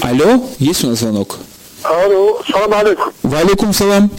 [0.00, 1.40] Алло, есть у нас звонок?
[1.88, 3.12] Алло, салам алейкум.
[3.22, 4.10] Валикум салам.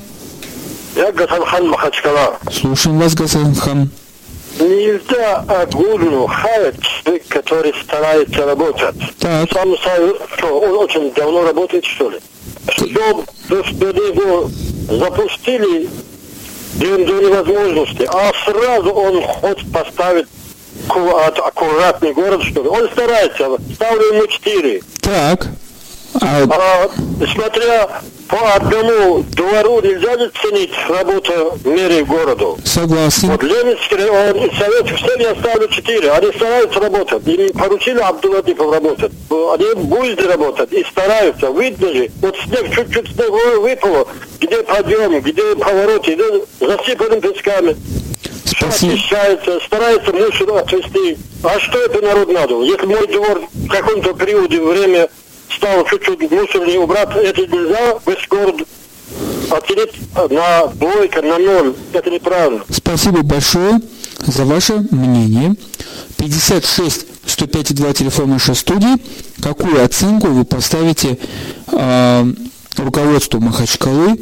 [0.95, 2.37] Я Гасанхан Махачкала.
[2.51, 3.89] Слушаем вас, Гасанхан.
[4.57, 8.95] Нельзя Гулину хаять человек, который старается работать.
[9.19, 9.51] Так.
[9.51, 12.19] Сам что, он очень давно работает, что ли?
[12.69, 14.49] Чтобы его
[14.89, 15.89] запустили
[16.75, 20.27] до невозможности, а сразу он хочет поставить
[20.87, 22.69] аккуратный город, что ли.
[22.69, 24.81] Он старается, ставлю ему четыре.
[25.01, 25.47] Так.
[26.21, 26.43] А...
[26.49, 26.89] А,
[27.25, 32.55] смотря по одному двору нельзя же ценить работу мэрии города.
[32.65, 33.29] Согласен.
[33.29, 36.11] Вот Ленинский район, Советский Союз я ставлю четыре.
[36.11, 37.27] Они стараются работать.
[37.27, 39.11] Им поручили Абдулатипов работать.
[39.29, 41.47] Они будут работать и стараются.
[41.51, 44.07] Видно же, вот снег, чуть-чуть снег выпало,
[44.39, 46.17] где подъем, где поворот, где
[46.59, 47.75] засыпанным песками.
[48.45, 48.93] Спасибо.
[48.93, 51.17] Очищается, старается мусор отвести.
[51.43, 52.61] А что это народ надо?
[52.61, 55.09] Если мой двор в каком-то периоде время
[55.57, 58.67] стал чуть-чуть мусор не убрать, это нельзя, весь город
[59.49, 61.75] оценить на двойка, на ноль.
[61.93, 62.63] Это неправильно.
[62.69, 63.79] Спасибо большое
[64.25, 65.55] за ваше мнение.
[66.17, 68.97] 56 105 2 телефон нашей студии.
[69.41, 71.17] Какую оценку вы поставите
[71.71, 72.25] э,
[72.77, 74.19] руководству Махачкалы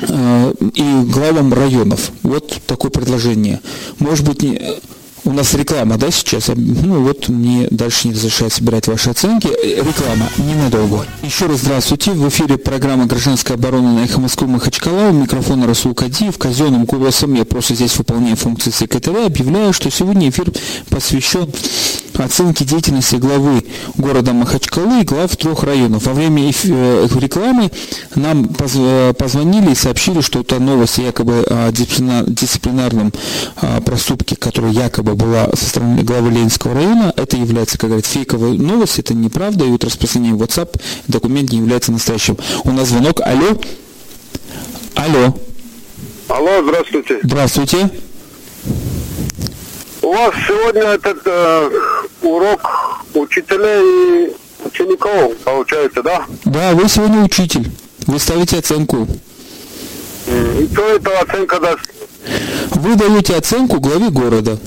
[0.00, 2.10] э, и главам районов?
[2.22, 3.60] Вот такое предложение.
[3.98, 4.78] Может быть, не,
[5.24, 6.48] у нас реклама, да, сейчас?
[6.54, 9.48] Ну вот мне дальше не разрешают собирать ваши оценки.
[9.48, 11.06] Реклама ненадолго.
[11.22, 12.12] Еще раз здравствуйте.
[12.12, 15.10] В эфире программа «Гражданская оборона» на Эхо Москвы Махачкала.
[15.10, 16.38] У микрофона Расул Кадиев.
[16.38, 19.26] Казенным голосом я просто здесь выполняю функции секретаря.
[19.26, 20.50] Объявляю, что сегодня эфир
[20.88, 21.50] посвящен
[22.20, 23.64] оценке деятельности главы
[23.96, 26.04] города Махачкалы и глав трех районов.
[26.06, 27.70] Во время э, рекламы
[28.14, 33.12] нам э, позвонили и сообщили, что это новость якобы о дисциплинарном
[33.56, 37.12] а, проступке, который якобы была со стороны главы Ленинского района.
[37.16, 41.58] Это является, как говорят, фейковой новостью, это неправда, и вот распространение в WhatsApp документ не
[41.58, 42.36] является настоящим.
[42.64, 43.20] У нас звонок.
[43.20, 43.58] Алло.
[44.94, 45.34] Алло.
[46.28, 47.20] Алло, здравствуйте.
[47.22, 47.90] Здравствуйте.
[50.02, 51.70] У вас сегодня этот э,
[52.22, 56.24] урок учителей и учеников, получается, да?
[56.44, 57.70] Да, вы сегодня учитель.
[58.06, 59.06] Вы ставите оценку.
[60.26, 61.80] И кто эта оценка даст?
[62.70, 64.58] Вы даете оценку главе города.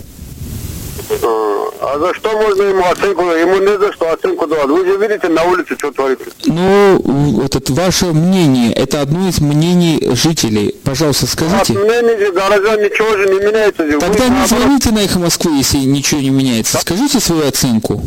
[1.81, 3.21] А за что можно ему оценку?
[3.23, 4.67] Ему не за что оценку давать.
[4.67, 6.25] Вы же видите на улице, что творится.
[6.45, 10.75] Ну, этот, ваше мнение, это одно из мнений жителей.
[10.83, 11.73] Пожалуйста, скажите.
[11.73, 13.83] От мнений гаража ничего же не меняется.
[13.99, 16.77] Тогда Вы не звоните на эхо Москвы, если ничего не меняется.
[16.77, 18.01] Скажите свою оценку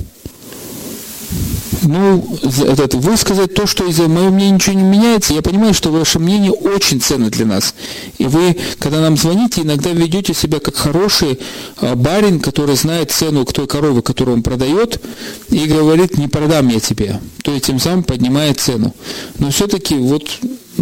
[1.83, 6.19] ну, этот, высказать то, что из-за моего мнения ничего не меняется, я понимаю, что ваше
[6.19, 7.75] мнение очень ценно для нас.
[8.19, 11.39] И вы, когда нам звоните, иногда ведете себя как хороший
[11.79, 15.01] а, барин, который знает цену к той корове, которую он продает,
[15.51, 17.21] и говорит, не продам я тебе.
[17.43, 18.95] То есть тем самым поднимает цену.
[19.39, 20.29] Но все-таки вот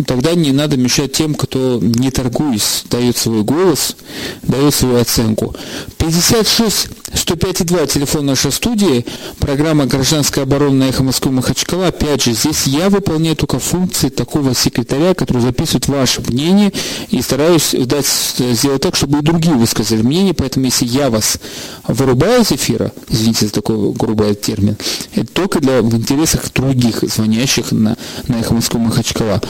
[0.07, 3.97] тогда не надо мешать тем, кто не торгуясь, дает свой голос,
[4.43, 5.55] дает свою оценку.
[5.99, 9.05] 56 105,2 телефон нашей студии,
[9.39, 11.89] программа «Гражданская оборона» на эхо Москвы Махачкала.
[11.89, 16.73] Опять же, здесь я выполняю только функции такого секретаря, который записывает ваше мнение
[17.11, 18.07] и стараюсь дать,
[18.39, 20.33] сделать так, чтобы и другие высказали мнение.
[20.33, 21.39] Поэтому, если я вас
[21.87, 24.77] вырубаю из эфира, извините за такой грубый термин,
[25.15, 29.41] это только для, в интересах других звонящих на, на эхо Москвы Махачкала.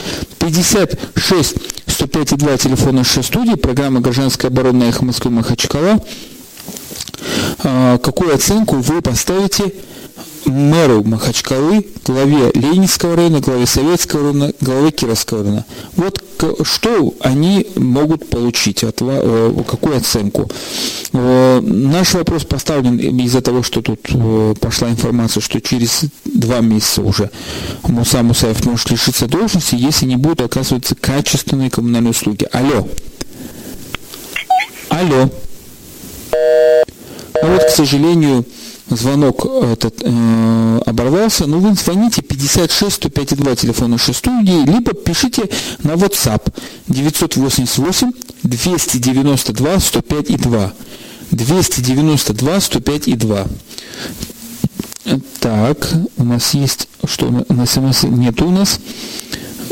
[0.42, 1.55] 56
[1.87, 6.05] 105,2 телефон нашей студии, программа «Гражданская оборона» на эхо Москвы Махачкала.
[7.62, 9.72] А, какую оценку вы поставите
[10.46, 15.64] мэру Махачкалы, главе Ленинского района, главе Советского района, главе Кировского района.
[15.96, 16.22] Вот
[16.64, 20.50] что они могут получить, от, э, какую оценку.
[21.12, 27.02] Э, наш вопрос поставлен из-за того, что тут э, пошла информация, что через два месяца
[27.02, 27.31] уже
[27.85, 32.48] Муса Мусаев может лишиться должности, если не будут оказываться качественные коммунальные услуги.
[32.50, 32.88] Алло.
[34.88, 35.31] Алло.
[37.42, 38.44] Ну вот, к сожалению,
[38.88, 45.49] звонок этот э, оборвался, ну, вы звоните 56 105 2 телефон нашей студии, либо пишите
[45.83, 46.53] на WhatsApp
[46.88, 50.73] 988 292 105 и 2.
[51.31, 53.47] 292 105 и 2.
[55.40, 58.79] Так, у нас есть, что на смс нету у нас.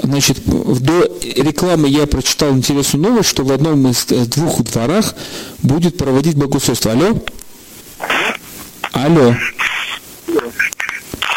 [0.03, 5.14] Значит, до рекламы я прочитал интересную новость, что в одном из э, двух дворах
[5.62, 6.92] будет проводить богословство.
[6.92, 7.23] Алло?
[8.92, 9.35] Алло.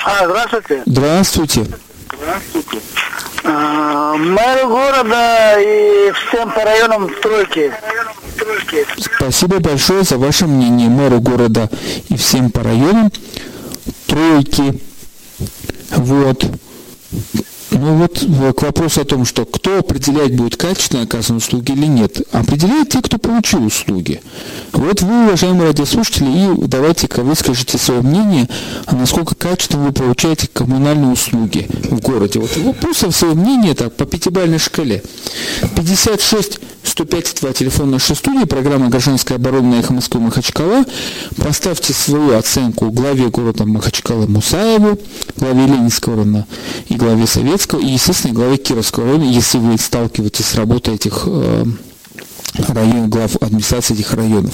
[0.05, 0.83] А, здравствуйте.
[0.85, 1.65] Здравствуйте.
[2.17, 2.81] Здравствуйте.
[3.43, 7.73] А, мэр города и всем по районам стройки.
[9.17, 11.69] Спасибо большое за ваше мнение мэру города
[12.09, 13.11] и всем по районам
[14.07, 14.81] тройки.
[15.91, 16.43] Вот.
[17.73, 18.19] Ну вот
[18.55, 22.21] к вопросу о том, что кто определять будет качественно оказанные услуги или нет.
[22.31, 24.21] Определяют те, кто получил услуги.
[24.73, 28.47] Вот вы, уважаемые радиослушатели, и давайте-ка вы скажите свое мнение,
[28.85, 32.39] а насколько качественно вы получаете коммунальные услуги в городе.
[32.39, 35.01] Вот просто свое мнение так по пятибалльной шкале.
[35.75, 40.83] 56 105 2 телефон нашей студии, программа «Гражданская оборона» на эхо Москвы Махачкала.
[41.37, 44.99] Поставьте свою оценку главе города Махачкала Мусаеву,
[45.37, 46.45] главе Ленинского района
[46.89, 51.23] и главе Советского Ленинского и, естественно, главой Кировского района, если вы сталкиваетесь с работой этих
[51.25, 51.65] э,
[53.07, 54.53] глав администрации этих районов.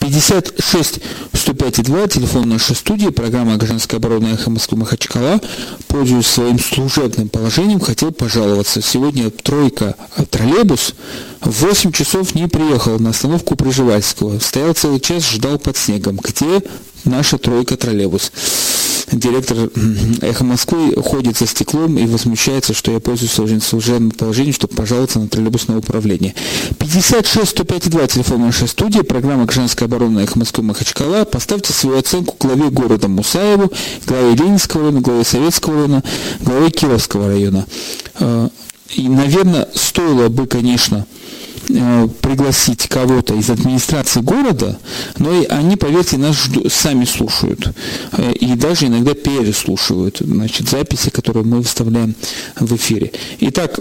[0.00, 1.00] 56
[1.32, 5.40] 105 2, телефон нашей студии, программа «Гражданская оборона Эхо Москвы Махачкала».
[5.88, 8.82] Пользуясь своим служебным положением, хотел пожаловаться.
[8.82, 9.94] Сегодня тройка
[10.30, 10.94] троллейбус
[11.40, 14.38] в 8 часов не приехал на остановку Приживальского.
[14.40, 16.16] Стоял целый час, ждал под снегом.
[16.16, 16.62] Где
[17.04, 18.32] наша тройка троллейбус?
[19.12, 19.70] Директор
[20.20, 25.28] «Эхо Москвы» ходит за стеклом и возмущается, что я пользуюсь служебным положением, чтобы пожаловаться на
[25.28, 26.34] троллейбусное управление.
[26.78, 31.24] 56 105 2 телефон нашей студии, программа «Гражданская оборона Эхо Москвы» Махачкала.
[31.24, 33.72] Поставьте свою оценку главе города Мусаеву,
[34.06, 36.02] главе Ленинского района, главе Советского района,
[36.40, 37.66] главе Кировского района.
[38.16, 38.48] А,
[38.94, 41.17] и, наверное, стоило бы, конечно, Э,
[42.22, 44.78] пригласить кого-то из администрации города,
[45.18, 46.36] но и они, поверьте, нас
[46.70, 47.72] сами слушают
[48.12, 52.14] э, и даже иногда переслушивают значит, записи, которые мы выставляем
[52.58, 53.12] в эфире.
[53.40, 53.80] Итак,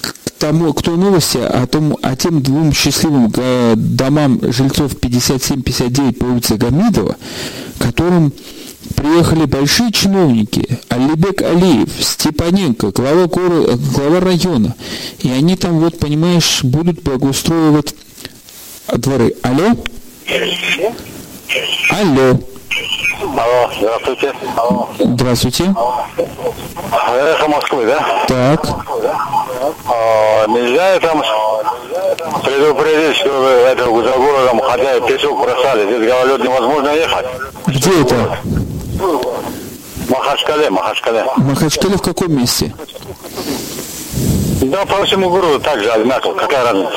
[0.00, 6.12] к тому, к той новости о, том, о тем двум счастливым э, домам жильцов 57-59
[6.14, 7.16] по улице Гамидова,
[7.78, 8.32] которым
[9.02, 14.76] приехали большие чиновники, Алибек Алиев, Степаненко, глава, города, глава района.
[15.18, 17.94] И они там, вот, понимаешь, будут благоустроивать
[18.94, 19.34] дворы.
[19.42, 19.70] Алло?
[21.90, 22.38] Алло.
[23.36, 24.32] Алло, здравствуйте.
[24.56, 24.88] Алло.
[24.98, 25.74] Здравствуйте.
[27.14, 28.24] Эхо Москвы, да?
[28.28, 28.66] Так.
[29.88, 31.22] А, нельзя там
[32.42, 37.26] предупредить, что вы это, за городом, хотя песок бросали, здесь гололед невозможно ехать.
[37.66, 38.38] Где это?
[40.08, 41.24] Махачкале, Махачкале.
[41.36, 42.74] Махачкале в каком месте?
[44.62, 46.34] Да, по всему городу также одинаково.
[46.34, 46.92] Какая разница?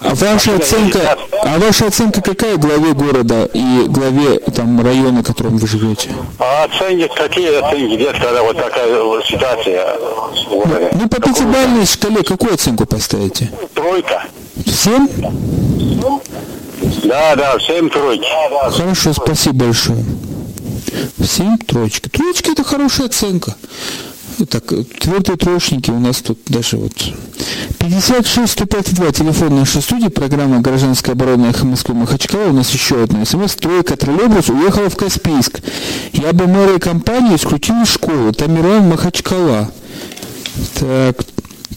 [0.00, 5.58] А ваша оценка, а ваша оценка какая главе города и главе там района, в котором
[5.58, 6.10] вы живете?
[6.38, 8.88] А оценки, какие оценки нет, когда вот такая
[9.24, 10.90] ситуация в городе?
[10.92, 13.50] Ну, по пятибалльной шкале какую оценку поставите?
[13.74, 14.24] Тройка.
[14.66, 15.06] Семь?
[17.04, 18.26] Да, да, семь тройки.
[18.70, 20.02] Хорошо, спасибо большое.
[21.24, 22.08] Семь троечки.
[22.08, 23.56] Троечки это хорошая оценка.
[24.48, 24.64] Так,
[25.00, 26.92] твердые троечники у нас тут даже вот
[27.78, 32.50] 56 105 2, телефон нашей студии, программа «Гражданская оборона Эхо Москвы Махачкала».
[32.50, 33.54] У нас еще одна смс.
[33.54, 35.60] Тройка троллейбус уехала в Каспийск.
[36.12, 38.32] Я бы мэрия компании исключил из школы.
[38.32, 39.70] Тамиран Махачкала.
[40.74, 41.24] Так,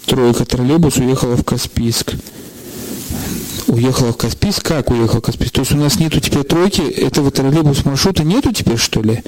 [0.06, 2.14] тройка троллейбус уехала в Каспийск.
[3.68, 4.64] Уехала Каспийск?
[4.64, 5.54] Как уехал в Каспийск?
[5.54, 9.24] То есть у нас нету теперь тройки, этого троллейбус маршрута нету теперь, что ли?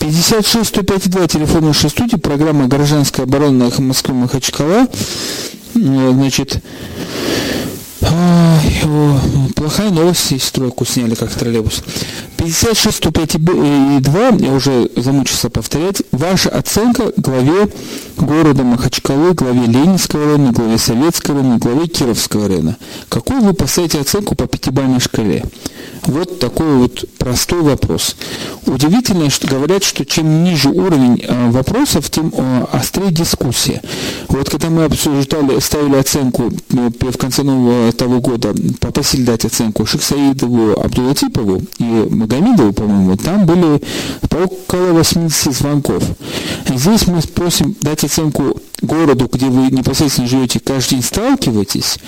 [0.00, 4.86] 56 105 2, телефон нашей студии, программа «Гражданская оборона» Москвы Махачкала.
[5.74, 6.62] Э, значит,
[9.54, 11.82] плохая новость, если стройку сняли как троллейбус.
[12.38, 17.68] 56 105 и 2, я уже замучился повторять, ваша оценка главе
[18.16, 22.76] города Махачкалы, главе Ленинского района, главе Советского района, главе Кировского района.
[23.08, 25.44] Какую вы поставите оценку по пятибалльной шкале?
[26.02, 28.16] Вот такой вот простой вопрос.
[28.66, 33.82] Удивительно, что говорят, что чем ниже уровень э, вопросов, тем э, острее дискуссия.
[34.28, 39.84] Вот когда мы обсуждали, ставили оценку э, в конце нового того года, попросили дать оценку
[39.84, 43.82] Шиксаидову, Абдулатипову и Магомедову, по-моему, там были
[44.22, 46.02] около 80 звонков.
[46.66, 51.98] Здесь мы просим дать оценку городу, где вы непосредственно живете, каждый день сталкиваетесь,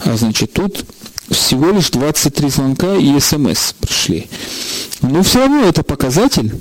[0.00, 0.84] а значит, тут
[1.30, 4.28] всего лишь 23 звонка и смс пришли.
[5.02, 6.52] Но все равно это показатель.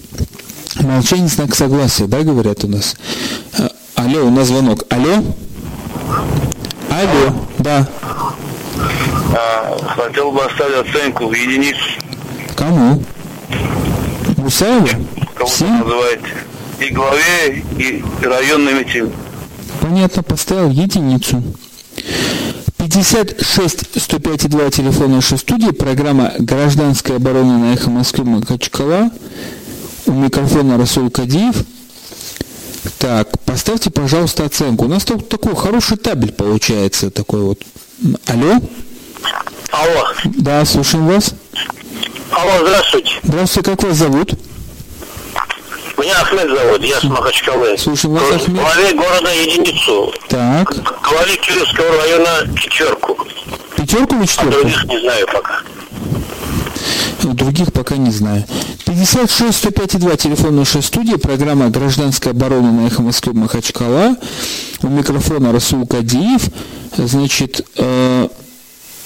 [0.80, 2.96] Молчание знак согласия, да, говорят у нас.
[3.58, 4.86] А, алло, у нас звонок.
[4.90, 5.24] Алло?
[6.90, 7.90] Алло, да.
[9.34, 11.80] А, хотел бы оставить оценку в единицу.
[12.56, 13.02] Кому?
[14.38, 14.88] Мусаеву?
[15.36, 16.26] Кого вы называете?
[16.80, 19.12] И главе, и районным этим.
[19.80, 21.44] Понятно, поставил единицу.
[22.78, 29.12] 56 105 2 телефон нашей студии, программа «Гражданская оборона» на эхо Москвы Махачкала.
[30.08, 31.56] У микрофона Расул Кадиев.
[32.98, 34.86] Так, поставьте, пожалуйста, оценку.
[34.86, 37.64] У нас тут такой хороший табель получается, такой вот.
[38.26, 38.60] Алло?
[39.82, 40.06] Алло.
[40.26, 41.34] Да, слушаем вас.
[42.30, 43.14] Алло, здравствуйте.
[43.24, 44.34] Здравствуйте, как вас зовут?
[45.98, 47.76] Меня Ахмед зовут, я с Махачкалы.
[47.80, 48.62] Слушай, вас Ахмед.
[48.62, 50.14] Главе города единицу.
[50.28, 50.70] Так.
[51.02, 53.18] Главе Кировского района пятерку.
[53.76, 54.60] Пятерку или четверку?
[54.60, 55.62] А других не знаю пока.
[57.24, 58.44] Других пока не знаю.
[58.86, 64.16] 56 105 2, телефон нашей студии, программа «Гражданская оборона» на Эхо Москвы Махачкала.
[64.84, 66.44] У микрофона Расул Кадиев.
[66.98, 68.28] Значит, э,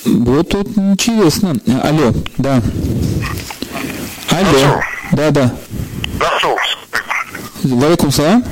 [0.06, 1.56] вот тут интересно.
[1.84, 2.62] Алло, да.
[4.30, 4.82] Алло.
[5.12, 5.56] Да, да.
[6.20, 6.58] Расул.
[7.64, 8.44] Валикум салам.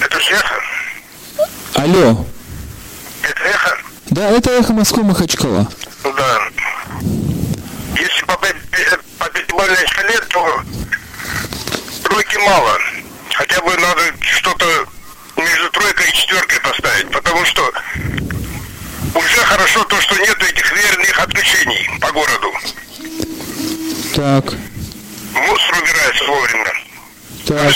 [0.00, 0.54] Это Шеха?
[1.74, 2.26] Алло.
[3.22, 3.78] Это эхо?
[4.10, 5.68] Да, это эхо Москвы Махачкала.
[6.02, 6.48] Да.
[7.98, 10.62] Если по пятибалльной шкале, то
[12.04, 12.78] тройки мало.
[13.34, 14.66] Хотя бы надо что-то
[15.36, 17.72] между тройкой и четверкой поставить, потому что
[19.14, 22.52] уже хорошо то, что нет этих верных отключений по городу.
[24.14, 24.44] Так.
[25.32, 26.72] Мусор убирается вовремя.
[27.46, 27.74] Так.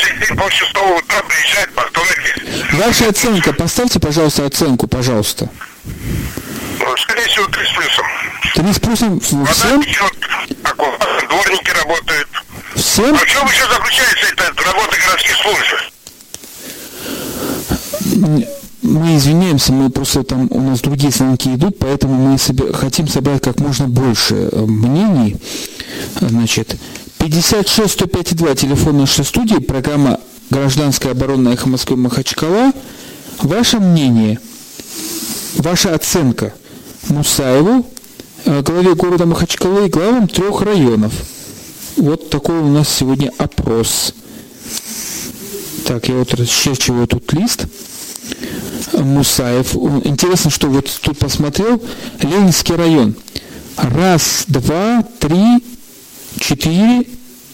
[2.73, 5.49] Ваша оценка, поставьте, пожалуйста, оценку, пожалуйста.
[6.79, 8.07] Ну, скорее всего, три с плюсом.
[8.55, 9.83] Три с плюсом всем?
[9.83, 10.15] Течет,
[11.29, 12.29] дворники работают.
[12.77, 13.15] Всем?
[13.15, 15.75] А в чем еще заключается эта работа городских служб?
[18.99, 23.43] Мы извиняемся, мы просто там у нас другие звонки идут, поэтому мы себе, хотим собрать
[23.43, 25.37] как можно больше э, мнений.
[26.21, 26.77] Значит,
[27.19, 30.21] 56 105 2 телефон нашей студии, программа
[30.51, 32.73] «Гражданская оборона эхо Москвы Махачкала».
[33.39, 34.41] Ваше мнение,
[35.57, 36.53] ваша оценка
[37.09, 37.87] Мусаеву,
[38.45, 41.13] э, главе города Махачкалы и главам трех районов.
[41.97, 44.15] Вот такой у нас сегодня опрос.
[45.85, 47.67] Так, я вот расчерчиваю тут лист.
[48.95, 49.75] Мусаев.
[50.05, 51.83] Интересно, что вот тут посмотрел.
[52.21, 53.15] Ленинский район.
[53.77, 55.65] Раз, два, три,
[56.39, 57.05] четыре,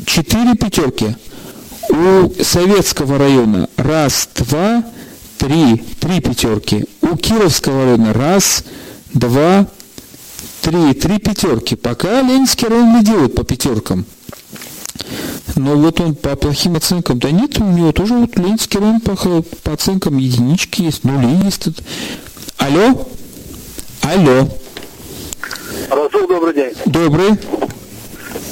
[0.06, 1.16] четыре пятерки.
[1.90, 4.82] У Советского района раз, два,
[5.38, 6.86] три, три пятерки.
[7.02, 8.64] У Кировского района раз,
[9.12, 9.66] два,
[10.62, 11.76] три, три пятерки.
[11.76, 14.06] Пока Ленинский район лидирует по пятеркам.
[15.56, 19.14] Но вот он по плохим оценкам, да нет, у него тоже вот Ленинский район по,
[19.14, 21.68] по оценкам единички есть, нули есть.
[22.58, 23.06] Алло?
[24.02, 24.48] Алло.
[25.90, 26.72] Расул, добрый день.
[26.86, 27.38] Добрый.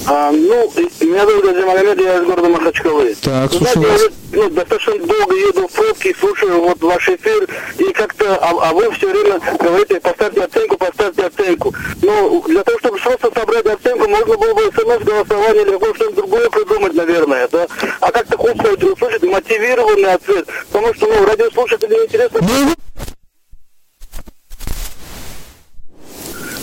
[0.07, 3.15] А, ну, меня зовут Гази Магомед, я из города Махачкалы.
[3.23, 4.03] Так, Знаете, вас.
[4.33, 7.49] Я ну, достаточно долго еду в пробке, слушаю вот ваш эфир,
[7.79, 11.75] и как-то, а, а вы все время говорите, поставьте оценку, поставьте оценку.
[12.03, 16.95] Но для того, чтобы просто собрать оценку, можно было бы смс-голосование или какое-то другое придумать,
[16.95, 17.67] наверное, да?
[18.01, 22.41] А как-то хочется услышать мотивированный ответ, потому что, ну, радиослушателям интересно...
[22.43, 22.75] Ну,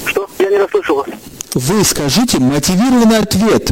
[0.08, 0.28] что?
[0.40, 1.08] Я не расслышал вас.
[1.54, 3.72] Вы скажите мотивированный ответ.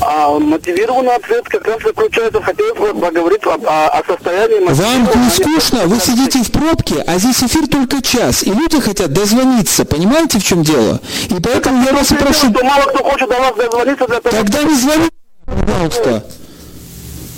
[0.00, 4.68] А мотивированный ответ как раз заключается, хотелось бы поговорить о, о, о состоянии...
[4.68, 9.12] Вам не скучно, вы сидите в пробке, а здесь эфир только час, и люди хотят
[9.12, 11.00] дозвониться, понимаете, в чем дело?
[11.28, 12.50] И поэтому так, я вас прошу...
[12.50, 14.36] Что мало кто хочет до вас дозвониться для того...
[14.36, 15.10] Тогда не звоните,
[15.44, 16.26] пожалуйста.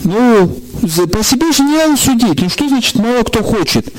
[0.05, 0.49] Ну,
[1.13, 2.41] по себе же не надо судить.
[2.41, 3.93] Ну что значит мало кто хочет?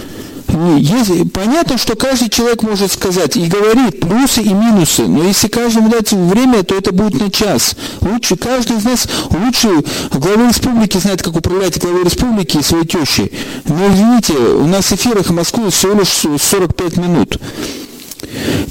[0.77, 5.89] Есть, понятно, что каждый человек может сказать и говорит плюсы и минусы, но если каждому
[5.89, 7.75] дать время, то это будет на час.
[8.01, 9.69] Лучше каждый из нас, лучше
[10.11, 13.31] главы республики знает, как управлять главой республики и своей тещей.
[13.65, 17.39] Но извините, у нас в эфирах в Москве всего лишь 45 минут.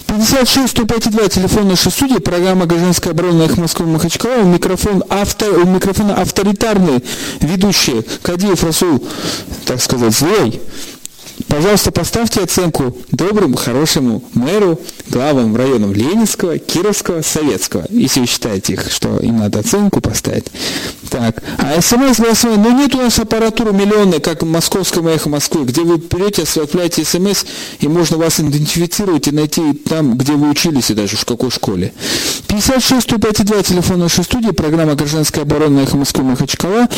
[0.07, 6.14] 56 105 телефон нашей студии, программа «Гражданская оборона» их Москвы Махачкала, микрофон авто, у микрофона
[6.14, 7.03] авторитарный
[7.41, 9.05] ведущий Кадиев Расул,
[9.64, 10.61] так сказать, злой.
[11.47, 18.91] Пожалуйста, поставьте оценку доброму, хорошему мэру, главам районов Ленинского, Кировского, Советского, если вы считаете их,
[18.91, 20.47] что им надо оценку поставить.
[21.11, 25.64] Так, а смс голосование, ну нет у нас аппаратуры миллионной, как в московском эхо Москвы,
[25.64, 27.45] где вы берете, отправляете смс,
[27.78, 31.93] и можно вас идентифицировать и найти там, где вы учились и даже в какой школе.
[32.49, 33.36] 56 105
[33.66, 36.89] телефон нашей студии, программа «Гражданская оборона» эхо Москвы Махачкала.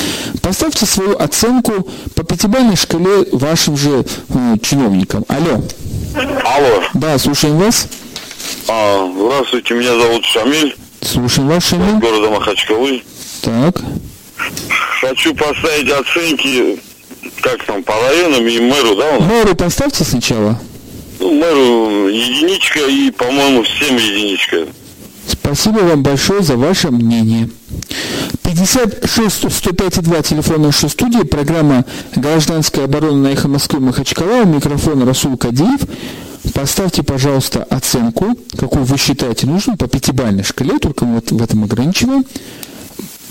[0.41, 4.05] Поставьте свою оценку по пятибалльной шкале вашим же
[4.35, 5.25] э, чиновникам.
[5.29, 5.63] Алло.
[6.45, 6.83] Алло.
[6.95, 7.89] Да, слушаем вас.
[8.69, 10.77] А, здравствуйте, меня зовут Шамиль.
[11.03, 11.97] Слушаем вас, Шамиль.
[11.97, 13.03] Из города Махачкалы.
[13.43, 13.81] Так.
[15.01, 16.79] Хочу поставить оценки,
[17.41, 19.19] как там, по районам и мэру, да?
[19.21, 20.59] Мэру поставьте сначала.
[21.19, 24.67] Ну, мэру единичка и, по-моему, всем единичка.
[25.27, 27.49] Спасибо вам большое за ваше мнение.
[28.43, 31.85] 56 105,2 телефон нашей студии, программа
[32.15, 35.81] «Гражданская оборона» на эхо Москвы Махачкала, у микрофона Расул Кадиев.
[36.55, 42.25] Поставьте, пожалуйста, оценку, какую вы считаете нужным по пятибалльной шкале, только вот в этом ограничиваем.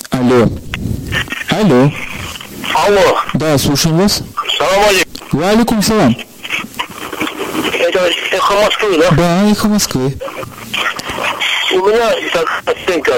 [0.09, 0.49] Алло.
[1.49, 1.91] Алло.
[2.73, 3.17] Алло.
[3.33, 4.21] Да, слушаем вас.
[4.57, 5.39] Салам алейкум.
[5.39, 6.15] Валикум салам.
[7.73, 9.11] Это эхо Москвы, да?
[9.11, 10.13] Да, эхо Москвы.
[11.71, 13.13] У меня так оценка.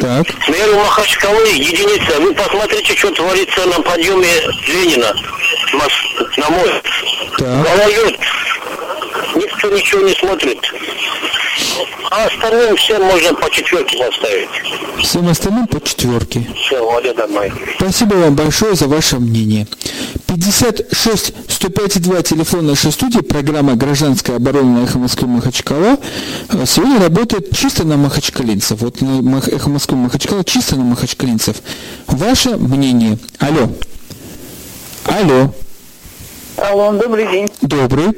[0.00, 0.26] Так.
[0.48, 2.20] Мэру Махачкалы единица.
[2.20, 4.28] Вы посмотрите, что творится на подъеме
[4.66, 5.14] Ленина
[6.36, 6.82] на мост.
[7.38, 7.48] Так.
[7.48, 8.20] Голоет.
[9.36, 10.60] Никто ничего не смотрит.
[12.10, 14.48] А остальным всем можно по четверке поставить.
[15.02, 16.46] Всем остальным по четверке.
[16.54, 17.52] Все, Валя домой.
[17.78, 19.66] Спасибо вам большое за ваше мнение.
[20.26, 25.98] 56 105 2 телефон нашей студии, программа «Гражданская оборона» на «Эхо Москвы» Махачкала.
[26.66, 28.80] Сегодня работает чисто на махачкалинцев.
[28.80, 31.56] Вот на «Эхо Москвы» Махачкала чисто на махачкалинцев.
[32.06, 33.18] Ваше мнение.
[33.38, 33.68] Алло.
[35.06, 35.52] Алло.
[36.56, 37.48] Алло, добрый день.
[37.62, 38.12] Добрый.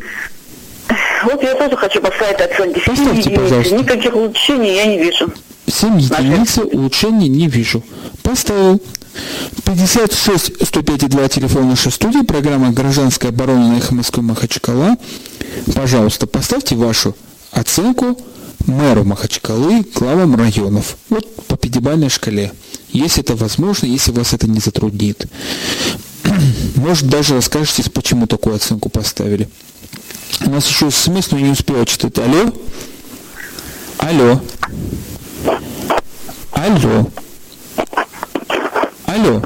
[1.24, 2.80] Вот я тоже хочу поставить оценки.
[2.84, 3.74] Поставьте, пожалуйста.
[3.74, 5.32] Никаких улучшений я не вижу.
[5.66, 7.82] 7 единиц улучшений не вижу.
[8.22, 8.80] Поставил.
[9.64, 14.96] 56 105 2 телефон нашей студии, программа «Гражданская оборона» на Эхо Москвы Махачкала.
[15.74, 17.16] Пожалуйста, поставьте вашу
[17.50, 18.16] оценку
[18.66, 20.96] мэру Махачкалы, главам районов.
[21.08, 22.52] Вот по пятибалльной шкале.
[22.90, 25.26] Если это возможно, если вас это не затруднит.
[26.76, 29.48] Может, даже расскажете, почему такую оценку поставили.
[30.44, 32.18] У нас еще смс, но не успела читать.
[32.18, 32.52] Алло?
[33.98, 34.40] Алло?
[36.52, 37.10] Алло?
[39.06, 39.42] Алло?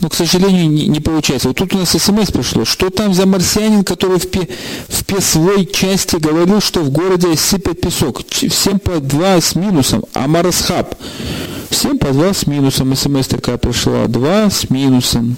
[0.00, 1.48] Но, к сожалению, не, не получается.
[1.48, 2.64] Вот тут у нас смс пришло.
[2.64, 4.48] Что там за марсианин, который в, пе,
[4.88, 8.22] в песвой части говорил, что в городе сыпят песок?
[8.28, 10.04] Всем по два с минусом.
[10.14, 10.94] А Марасхаб?
[11.68, 12.96] Всем по два с минусом.
[12.96, 14.06] СМС такая пришла.
[14.06, 15.36] Два с минусом.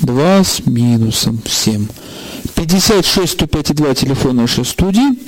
[0.00, 1.40] Два с минусом.
[1.44, 1.88] Всем.
[2.54, 5.18] 56 105 2 телефон нашей студии.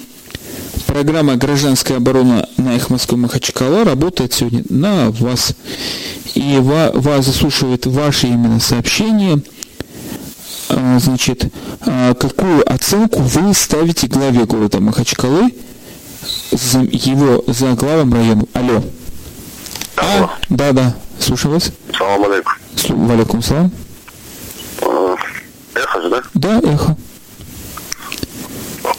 [0.87, 5.55] Программа «Гражданская оборона» на их Москвы Махачкала работает сегодня на вас.
[6.35, 9.41] И вас заслушивает ваши именно сообщения.
[10.69, 15.53] А, значит, а, какую оценку вы ставите главе города Махачкалы,
[16.51, 18.45] его за главом района?
[18.53, 18.83] Алло.
[19.97, 21.73] А, да, да, слушаю вас.
[21.97, 23.07] Салам алейкум.
[23.07, 23.71] Валикум салам.
[25.83, 26.22] Эхо же, да?
[26.35, 26.97] Да, эхо.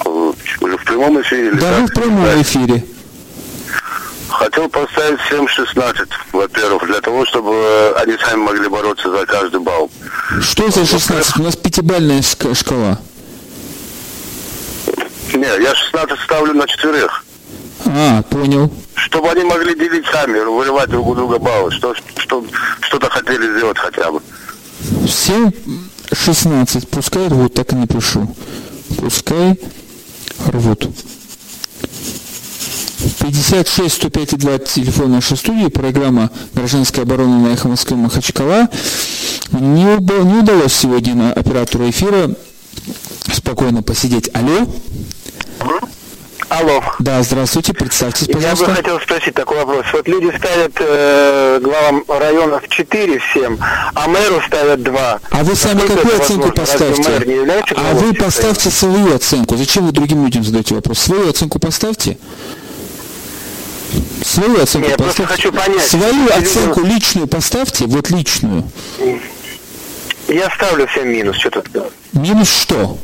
[0.05, 1.47] Вы в прямом эфире?
[1.49, 2.85] Или да, в прямом эфире.
[4.29, 9.91] Хотел поставить 7-16, во-первых, для того, чтобы они сами могли бороться за каждый балл.
[10.39, 11.37] Что за 16?
[11.37, 12.99] У нас пятибальная шкала.
[15.33, 17.23] Не, я 16 ставлю на четверых.
[17.85, 18.71] А, понял.
[18.95, 22.43] Чтобы они могли делить сами, вырывать друг у друга баллы, что, что,
[22.81, 24.21] что-то хотели сделать хотя бы.
[25.07, 25.51] 7,
[26.13, 28.33] 16, пускай рвут, так и напишу.
[28.97, 29.59] Пускай
[30.47, 30.87] рвут.
[33.19, 38.69] 56 105 2 телефон нашей студии, программа «Гражданская оборона» на Эхо Москвы Махачкала.
[39.51, 42.35] Не, не удалось сегодня на оператору эфира
[43.33, 44.29] спокойно посидеть.
[44.33, 44.67] Алло?
[46.51, 46.83] Алло.
[46.99, 48.65] Да, здравствуйте, представьтесь, пожалуйста.
[48.65, 49.85] Я бы хотел спросить такой вопрос.
[49.93, 53.57] Вот люди ставят э, главам районов 4 всем,
[53.95, 55.19] а мэру ставят 2.
[55.29, 57.73] А вы сами Насколько какую оценку поставьте?
[57.77, 59.55] А вы поставьте свою оценку.
[59.55, 60.99] Зачем вы другим людям задаете вопрос?
[60.99, 62.17] Свою оценку поставьте.
[64.21, 65.33] Свою оценку Нет, я поставьте.
[65.33, 65.87] хочу понять.
[65.87, 68.69] Свою Люди- оценку личную поставьте, вот личную.
[70.27, 71.37] Я ставлю всем минус.
[71.37, 71.69] Что тут?
[72.11, 72.97] Минус что?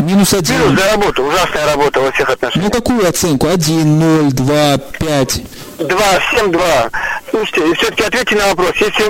[0.00, 0.58] Минус один.
[0.60, 1.24] Минус за работу.
[1.24, 2.72] Ужасная работа во всех Ну отношениях.
[2.72, 3.48] какую оценку?
[3.48, 5.42] Один, ноль, два, пять.
[5.78, 6.90] Два, всем два.
[7.30, 8.72] Слушайте, все-таки ответьте на вопрос.
[8.80, 9.04] Если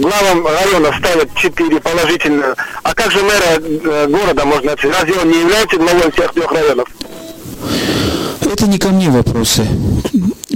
[0.00, 4.96] главам района ставят 4 положительно, а как же мэра э, города можно оценить?
[5.00, 6.88] Разве он не является главой всех трех районов?
[8.40, 9.66] Это не ко мне вопросы.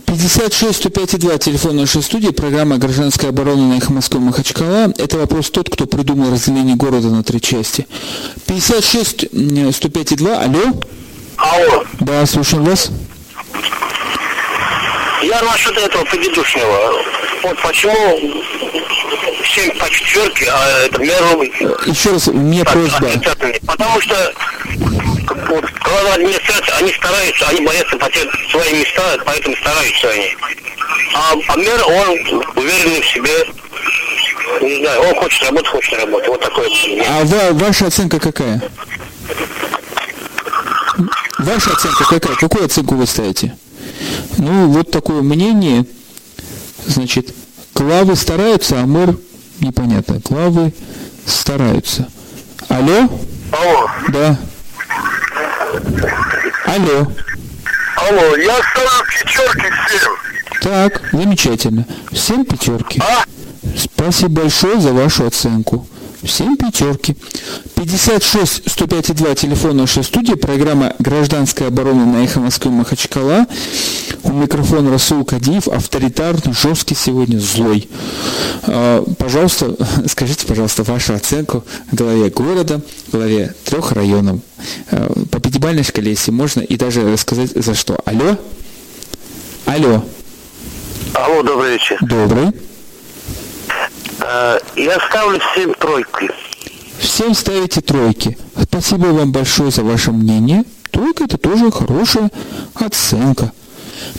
[0.09, 4.91] 56 105 2 телефон нашей студии, программа «Гражданская оборона» на Эхо Москвы Махачкала.
[4.97, 7.87] Это вопрос тот, кто придумал разделение города на три части.
[8.47, 10.63] 56 м, 105 2, алло?
[11.37, 12.91] Алло, Да, слушаем вас.
[15.23, 17.03] я насчет этого предыдущего.
[17.43, 18.19] Вот почему
[19.55, 21.43] 7 по четверке, а это мэру
[21.87, 23.11] Еще раз, меня так, просьба.
[23.67, 24.33] Потому что
[25.27, 30.37] вот, глава администрации, они стараются, они боятся потерять свои места, поэтому стараются они.
[31.15, 33.31] А, а мэр, он уверенный в себе,
[34.63, 36.29] не знаю, он хочет работать, хочет работать.
[36.29, 36.69] Вот такое.
[37.09, 38.61] А ва- ваша оценка какая?
[41.39, 42.37] Ваша оценка какая?
[42.37, 43.57] Какую оценку вы ставите?
[44.39, 45.85] Ну, вот такое мнение.
[46.87, 47.35] Значит,
[47.75, 49.17] главы стараются, а мэр
[49.61, 50.21] непонятно.
[50.25, 50.73] Главы
[51.27, 52.09] стараются.
[52.69, 53.09] Алло?
[53.53, 54.37] Алло, Да.
[56.67, 57.07] Алло.
[57.97, 60.13] алло, я ставлю пятерки всем.
[60.63, 61.85] Так, замечательно.
[62.13, 63.01] Всем пятерки.
[63.01, 63.25] А?
[63.77, 65.87] Спасибо большое за вашу оценку.
[66.23, 67.17] Всем пятерки.
[67.77, 73.47] 56 105 2 телефон нашей студии, программа «Гражданская оборона» на эхо Москвы Махачкала.
[74.25, 77.89] У микрофона Расул Кадиев, авторитарный, жесткий сегодня, злой.
[78.65, 79.77] А, пожалуйста,
[80.09, 82.81] скажите, пожалуйста, вашу оценку главе города,
[83.13, 84.41] главе трех районов.
[84.91, 87.97] А, по пятибалльной шкале, если можно, и даже рассказать за что.
[88.05, 88.37] Алло?
[89.67, 90.05] Алло.
[91.15, 91.97] Алло, добрый вечер.
[92.01, 92.53] Добрый.
[94.21, 96.31] Э, я ставлю всем тройки.
[96.99, 98.39] Всем ставите тройки.
[98.61, 100.65] Спасибо вам большое за ваше мнение.
[100.91, 102.31] Тройка это тоже хорошая
[102.75, 103.53] оценка.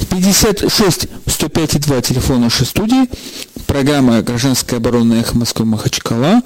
[0.10, 3.10] 56 105 2 телефон нашей студии.
[3.68, 6.42] Программа «Гражданская оборона Эхо Москвы Махачкала».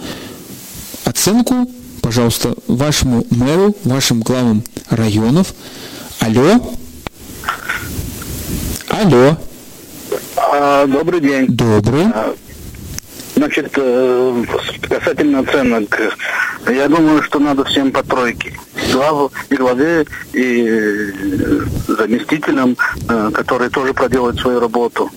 [1.05, 1.69] Оценку,
[2.01, 5.53] пожалуйста, вашему мэру, вашим главам районов.
[6.19, 6.59] Алло.
[8.87, 9.37] Алло.
[10.35, 11.47] А, добрый день.
[11.47, 12.05] Добрый.
[12.13, 12.35] А,
[13.43, 14.43] Значит, э,
[14.87, 15.99] касательно оценок,
[16.65, 18.57] я думаю, что надо всем по тройке.
[18.93, 21.11] Главу, и главе, и э,
[21.89, 22.77] заместителям,
[23.09, 25.11] э, которые тоже проделают свою работу.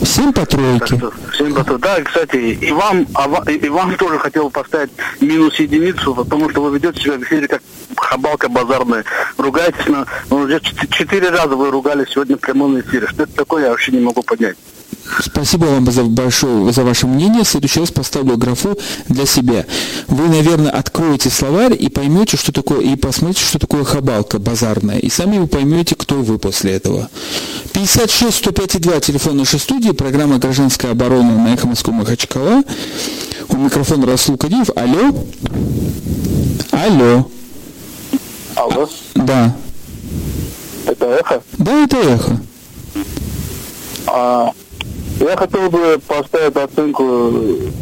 [0.00, 0.98] Всем по тройке.
[1.32, 1.82] Всем по тройке.
[1.82, 6.78] Да, кстати, и вам, а, и вам тоже хотел поставить минус единицу, потому что вы
[6.78, 7.60] ведете себя в эфире как
[7.98, 9.04] хабалка базарная.
[9.36, 10.06] Ругаетесь на...
[10.30, 10.58] Ну, уже
[10.90, 13.08] четыре раза вы ругались сегодня в прямом эфире.
[13.08, 14.56] Что это такое, я вообще не могу понять.
[15.22, 17.44] Спасибо вам за, большое, за ваше мнение.
[17.44, 18.78] В следующий раз поставлю графу
[19.08, 19.64] для себя.
[20.06, 24.98] Вы, наверное, откроете словарь и поймете, что такое, и посмотрите, что такое хабалка базарная.
[24.98, 27.08] И сами вы поймете, кто вы после этого.
[27.72, 32.62] 56 105 2 телефон нашей студии, программа «Гражданская оборона» на Эхо Москвы Махачкала.
[33.48, 34.70] У микрофона Расул Кадиев.
[34.76, 35.14] Алло.
[36.70, 37.30] Алло.
[38.54, 38.88] Алло.
[39.14, 39.56] Да.
[40.86, 41.42] Это эхо?
[41.58, 42.40] Да, это эхо.
[44.06, 44.52] А,
[45.20, 47.32] я хотел бы поставить оценку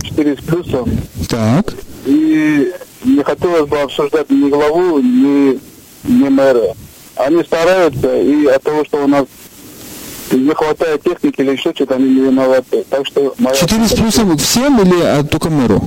[0.02, 0.90] 4 с плюсом.
[1.28, 1.74] Так.
[2.06, 2.72] И
[3.04, 5.58] не хотелось бы обсуждать ни главу, ни,
[6.04, 6.74] ни мэра.
[7.16, 9.26] Они стараются, и от того, что у нас
[10.30, 12.84] не хватает техники или еще что-то, они не виноваты.
[12.88, 13.56] Так что моя...
[13.56, 15.82] 4 с плюсом всем или а, только мэру?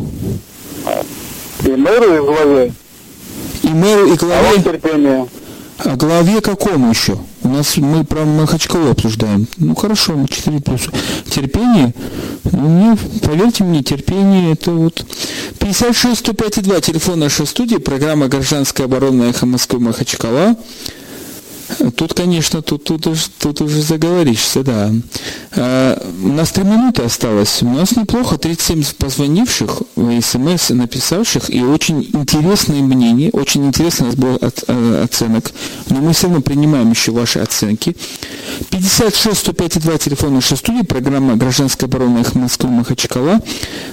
[1.66, 2.74] И мэру, и главе.
[3.64, 4.47] И мэру, и главе?
[4.58, 5.28] А терпение.
[5.80, 7.18] А главе какому еще?
[7.50, 9.47] У нас мы про Махачкалу обсуждаем.
[9.58, 10.82] Ну хорошо, 4 плюс.
[11.32, 11.95] Терпение?
[12.43, 15.04] Ну, мне, поверьте мне, терпение это вот...
[15.58, 20.58] 56 105 2, телефон нашей студии, программа «Гражданская оборона эхо Москвы Махачкала».
[21.96, 24.92] Тут, конечно, тут, тут, уже, тут уже заговоришься, да.
[25.52, 27.62] А, у нас три минуты осталось.
[27.62, 34.64] У нас неплохо, 37 позвонивших, смс написавших, и очень интересные мнения, очень интересный разбор от,
[34.68, 35.52] э, оценок.
[35.90, 37.96] Но мы все равно принимаем еще ваши оценки.
[38.72, 43.42] 56 105 2 телефон нашей студии, программа «Гражданская оборона их Москвы Махачкала».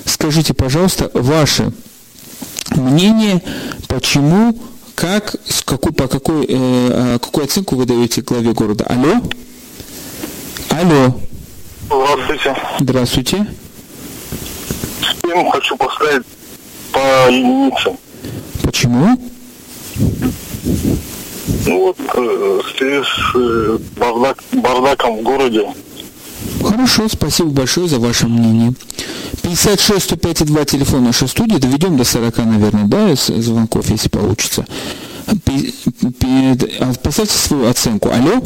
[0.05, 1.73] Скажите, пожалуйста, ваше
[2.71, 3.43] мнение,
[3.89, 4.59] почему
[4.97, 8.85] как, с какой, по какой, э, а, какую оценку вы даете главе города?
[8.87, 9.21] Алло?
[10.71, 11.21] Алло.
[11.87, 12.57] Здравствуйте.
[12.81, 13.47] Здравствуйте.
[15.01, 16.25] Всем хочу поставить
[16.93, 17.97] по единице.
[18.63, 19.21] Почему?
[21.67, 25.67] Ну вот, э, в связи с э, бардак, бардаком в городе.
[26.63, 28.75] Хорошо, спасибо большое за ваше мнение.
[29.43, 31.59] 56 105 2 телефон нашей студии.
[31.59, 34.67] Доведем до 40, наверное, да, звонков, если получится.
[35.27, 38.11] А, поставьте свою оценку.
[38.11, 38.43] Алло?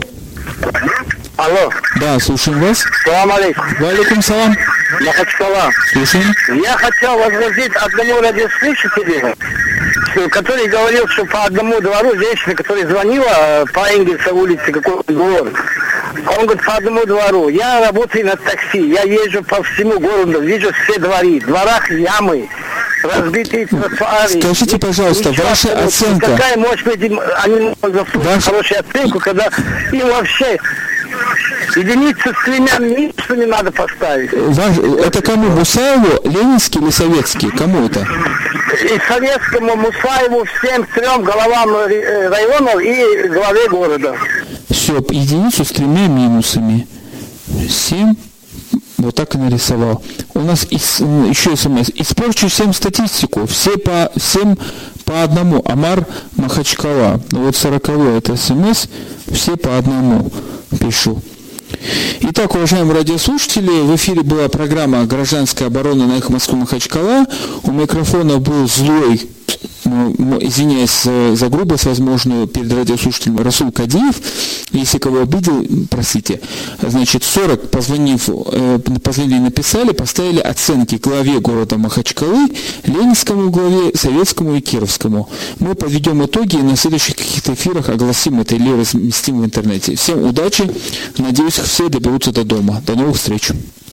[1.36, 1.70] Алло.
[2.00, 2.84] Да, слушаем вас.
[3.04, 3.64] Салам алейкум.
[3.80, 4.54] Валикум салам.
[5.00, 5.70] Махачкала.
[5.92, 6.34] Слушаем.
[6.62, 9.34] Я хотел возразить одному радиослушателю,
[10.30, 15.50] который говорил, что по одному двору женщина, которая звонила э, по Энгельса улице, какой-то двор,
[16.38, 17.48] он говорит, по одному двору.
[17.48, 21.40] Я работаю на такси, я езжу по всему городу, вижу все дворы.
[21.40, 22.48] В дворах ямы,
[23.02, 24.28] разбитые тротуары.
[24.28, 25.86] Скажите, пожалуйста, Ничего ваша абсолютно.
[25.86, 26.26] оценка...
[26.32, 27.00] Какая может быть,
[27.44, 28.40] они могут ваша...
[28.40, 29.48] хорошую оценку, когда
[29.92, 30.58] им вообще
[31.76, 34.30] единицу с тремя минусами надо поставить.
[34.32, 34.78] Ваш...
[35.06, 37.50] Это кому, Мусаеву, Ленинский или Советский?
[37.50, 38.06] Кому это?
[38.82, 44.16] И Советскому, Мусаеву, всем трем головам э, районов и главе города.
[44.70, 46.86] Все, единицу с тремя минусами.
[47.68, 48.14] Семь.
[48.98, 50.02] Вот так и нарисовал.
[50.34, 51.90] У нас еще смс.
[51.94, 53.46] Испорчу всем статистику.
[53.46, 54.56] Все по, всем
[55.04, 55.62] по одному.
[55.64, 56.06] Амар
[56.36, 57.20] Махачкала.
[57.32, 58.86] Ну вот сороковой это смс.
[59.32, 60.30] Все по одному
[60.78, 61.20] пишу.
[62.20, 67.26] Итак, уважаемые радиослушатели, в эфире была программа «Гражданская оборона» на их Москву Махачкала.
[67.62, 69.28] У микрофона был злой
[69.84, 71.02] извиняюсь
[71.38, 74.16] за грубость возможную перед радиослушателем, Расул Кадиев,
[74.72, 76.40] если кого обидел, простите,
[76.82, 82.48] значит, 40 позвонив, э, позвонили написали, поставили оценки главе города Махачкалы,
[82.84, 85.28] Ленинскому главе, Советскому и Кировскому.
[85.58, 89.96] Мы подведем итоги и на следующих каких-то эфирах огласим это или разместим в интернете.
[89.96, 90.70] Всем удачи,
[91.18, 92.82] надеюсь, все доберутся до дома.
[92.86, 93.50] До новых встреч.